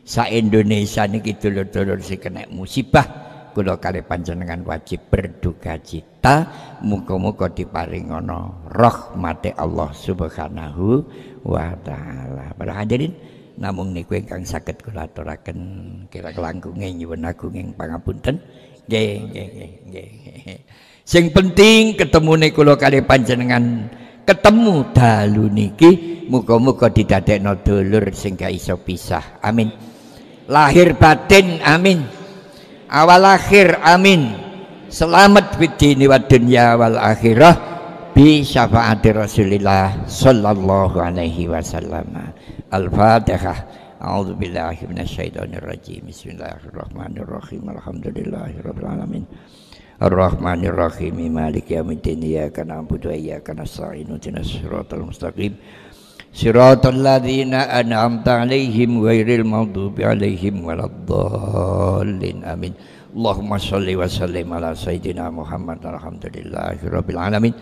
sa 0.01 0.25
Indonesia 0.33 1.05
niki 1.05 1.37
dulur-dulur 1.37 2.01
si 2.01 2.17
kena 2.17 2.49
musibah 2.49 3.05
kula 3.53 3.77
kali 3.77 4.01
panjenengan 4.01 4.65
wajib 4.65 5.05
berduka 5.13 5.77
cita 5.85 6.49
muga-muga 6.81 7.53
diparing 7.53 8.09
ana 8.09 8.49
rahmate 8.73 9.53
Allah 9.53 9.93
Subhanahu 9.93 11.05
wa 11.45 11.77
taala. 11.85 12.57
Para 12.57 12.81
hadirin 12.81 13.13
namung 13.61 13.93
niku 13.93 14.17
ingkang 14.17 14.49
saged 14.49 14.81
kula 14.81 15.05
aturaken 15.05 15.61
kira 16.09 16.33
kelangkunge 16.33 16.97
nyuwun 16.97 17.29
agung 17.29 17.53
ing 17.53 17.77
pangapunten. 17.77 18.41
Nggih 18.89 19.21
nggih 19.29 19.85
nggih. 19.85 20.09
Sing 21.11 21.35
penting 21.35 21.99
ketemu 21.99 22.39
kula 22.55 22.79
kali 22.79 23.03
panjenengan 23.03 23.91
ketemu 24.23 24.95
dalu 24.95 25.51
niki 25.51 26.23
muga-muga 26.31 26.87
didadekno 26.87 27.59
dulur 27.67 28.15
sing 28.15 28.39
gak 28.39 28.55
iso 28.55 28.79
pisah. 28.79 29.43
Amin 29.43 29.75
lahir 30.47 30.95
batin 30.95 31.59
amin 31.67 32.07
awal 32.87 33.27
akhir 33.27 33.75
amin 33.83 34.39
selamat 34.87 35.59
fitini 35.59 36.07
wa 36.07 36.23
dunya 36.23 36.79
wal 36.79 36.95
akhirah 36.95 37.59
bi 38.15 38.47
syafaati 38.47 39.11
rasulillah 39.11 40.07
sallallahu 40.07 40.95
alaihi 40.95 41.51
wasallam 41.51 42.07
al-fatihah 42.71 43.83
A'udzu 44.01 44.33
billahi 44.33 44.89
minasyaitonir 44.89 45.61
rajim. 45.61 46.09
Bismillahirrahmanirrahim. 46.09 47.69
Alhamdulillahirabbil 47.69 48.89
alamin. 48.89 49.29
Ar-Rahmanir 50.01 50.73
Rahim. 50.73 51.21
Maliki 51.29 51.77
yaumiddin. 51.77 52.25
Iyyaka 52.25 52.65
na'budu 52.65 53.13
wa 53.13 53.17
iyyaka 53.17 53.53
nasta'in. 53.53 54.09
Ihdinas 54.09 54.49
siratal 54.49 55.05
mustaqim. 55.05 55.61
Siratal 56.33 56.97
ladzina 56.97 57.69
an'amta 57.69 58.41
'alaihim 58.41 59.05
ghairil 59.05 59.45
maghdubi 59.45 60.01
'alaihim 60.09 60.65
waladdallin. 60.65 62.49
Amin. 62.49 62.73
Allahumma 63.11 63.59
shalli 63.59 63.99
wa 63.99 64.07
sallim 64.07 64.47
ala 64.55 64.71
sayyidina 64.71 65.35
Muhammad 65.35 65.83
alhamdulillahi 65.83 66.87
rabbil 66.87 67.19
alamin. 67.19 67.55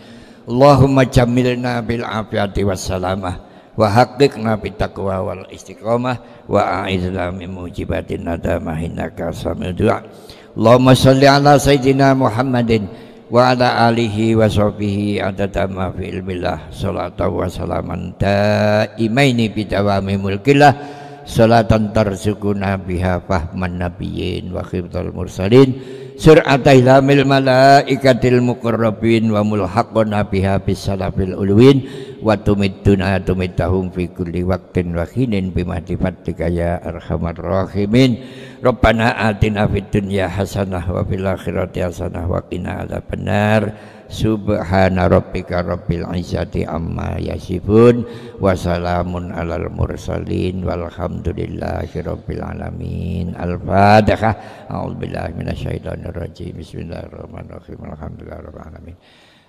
Allahumma 0.45 1.09
jammilna 1.09 1.81
bil 1.81 2.05
afiyati 2.05 2.69
was 2.69 2.85
salamah 2.85 3.41
wa 3.73 3.89
haqqiqna 3.89 4.61
bit 4.61 4.77
taqwa 4.77 5.25
wal 5.25 5.49
istiqamah 5.49 6.45
wa 6.45 6.85
a'izna 6.85 7.33
min 7.33 7.49
mujibatin 7.49 8.29
nadamah 8.29 8.77
innaka 8.77 9.33
du'a. 9.73 10.05
Allahumma 10.59 10.91
shalli 10.91 11.23
ala 11.23 11.55
sayyidina 11.55 12.19
Muhammadin 12.19 12.91
wa 13.31 13.55
ala 13.55 13.87
alihi 13.87 14.35
wa 14.35 14.51
sahbihi 14.51 15.23
adada 15.23 15.71
ma 15.71 15.95
fi 15.95 16.11
ilmillah 16.11 16.75
salatu 16.75 17.31
wa 17.31 17.47
salaman 17.47 18.11
daimaini 18.19 19.55
bidawami 19.55 20.19
mulkillah 20.19 20.75
salatan 21.23 21.95
tarzukuna 21.95 22.75
biha 22.75 23.23
fahman 23.23 23.79
nabiyyin 23.79 24.51
wa 24.51 24.67
khibtal 24.67 25.15
mursalin 25.15 25.79
sur'ata 26.19 26.75
ilamil 26.75 27.23
malaikatil 27.23 28.43
muqarrabin 28.43 29.31
wa 29.31 29.47
mulhaqna 29.47 30.27
biha 30.27 30.59
bisalafil 30.59 31.39
ulwin 31.39 31.87
wa 32.19 32.35
tumidduna 32.35 33.23
tumiddahum 33.23 33.95
fi 33.95 34.11
kulli 34.11 34.43
waqtin 34.43 34.99
wa 34.99 35.07
khinin 35.07 35.55
bimahdi 35.55 35.95
fadlika 35.95 36.51
ya 36.51 36.83
arhamar 36.83 37.39
rahimin. 37.39 38.19
Rabbana 38.59 39.15
atina 39.31 39.71
fid 39.71 39.95
dunya 39.95 40.27
hasanah 40.27 40.83
wa 40.91 41.07
fil 41.07 41.23
akhirati 41.23 41.79
hasanah 41.79 42.27
wa 42.27 42.43
qina 42.43 42.83
adzabannar 42.83 43.71
Subhana 44.09 45.05
rabbika 45.05 45.61
rabbil 45.61 46.09
izzati 46.17 46.65
amma 46.65 47.21
yasifun 47.21 48.09
wa 48.41 48.57
salamun 48.57 49.29
alal 49.37 49.69
mursalin 49.69 50.65
walhamdulillahi 50.65 51.93
rabbil 52.01 52.41
alamin. 52.41 53.37
Al-Fatihah. 53.37 54.65
A'udzu 54.73 54.97
billahi 54.97 55.37
minasyaitonir 55.37 56.17
rajim 56.17 56.57
Bismillahirrahmanirrahim. 56.57 57.79
Alhamdulillahirabbil 57.85 58.65
alamin 58.65 58.97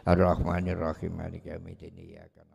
Ar-Rahmanir 0.04 0.76
Rahim 0.76 1.12
Maliki 1.16 1.56
yaumiddin. 1.56 1.96
Iyyaka 1.96 2.49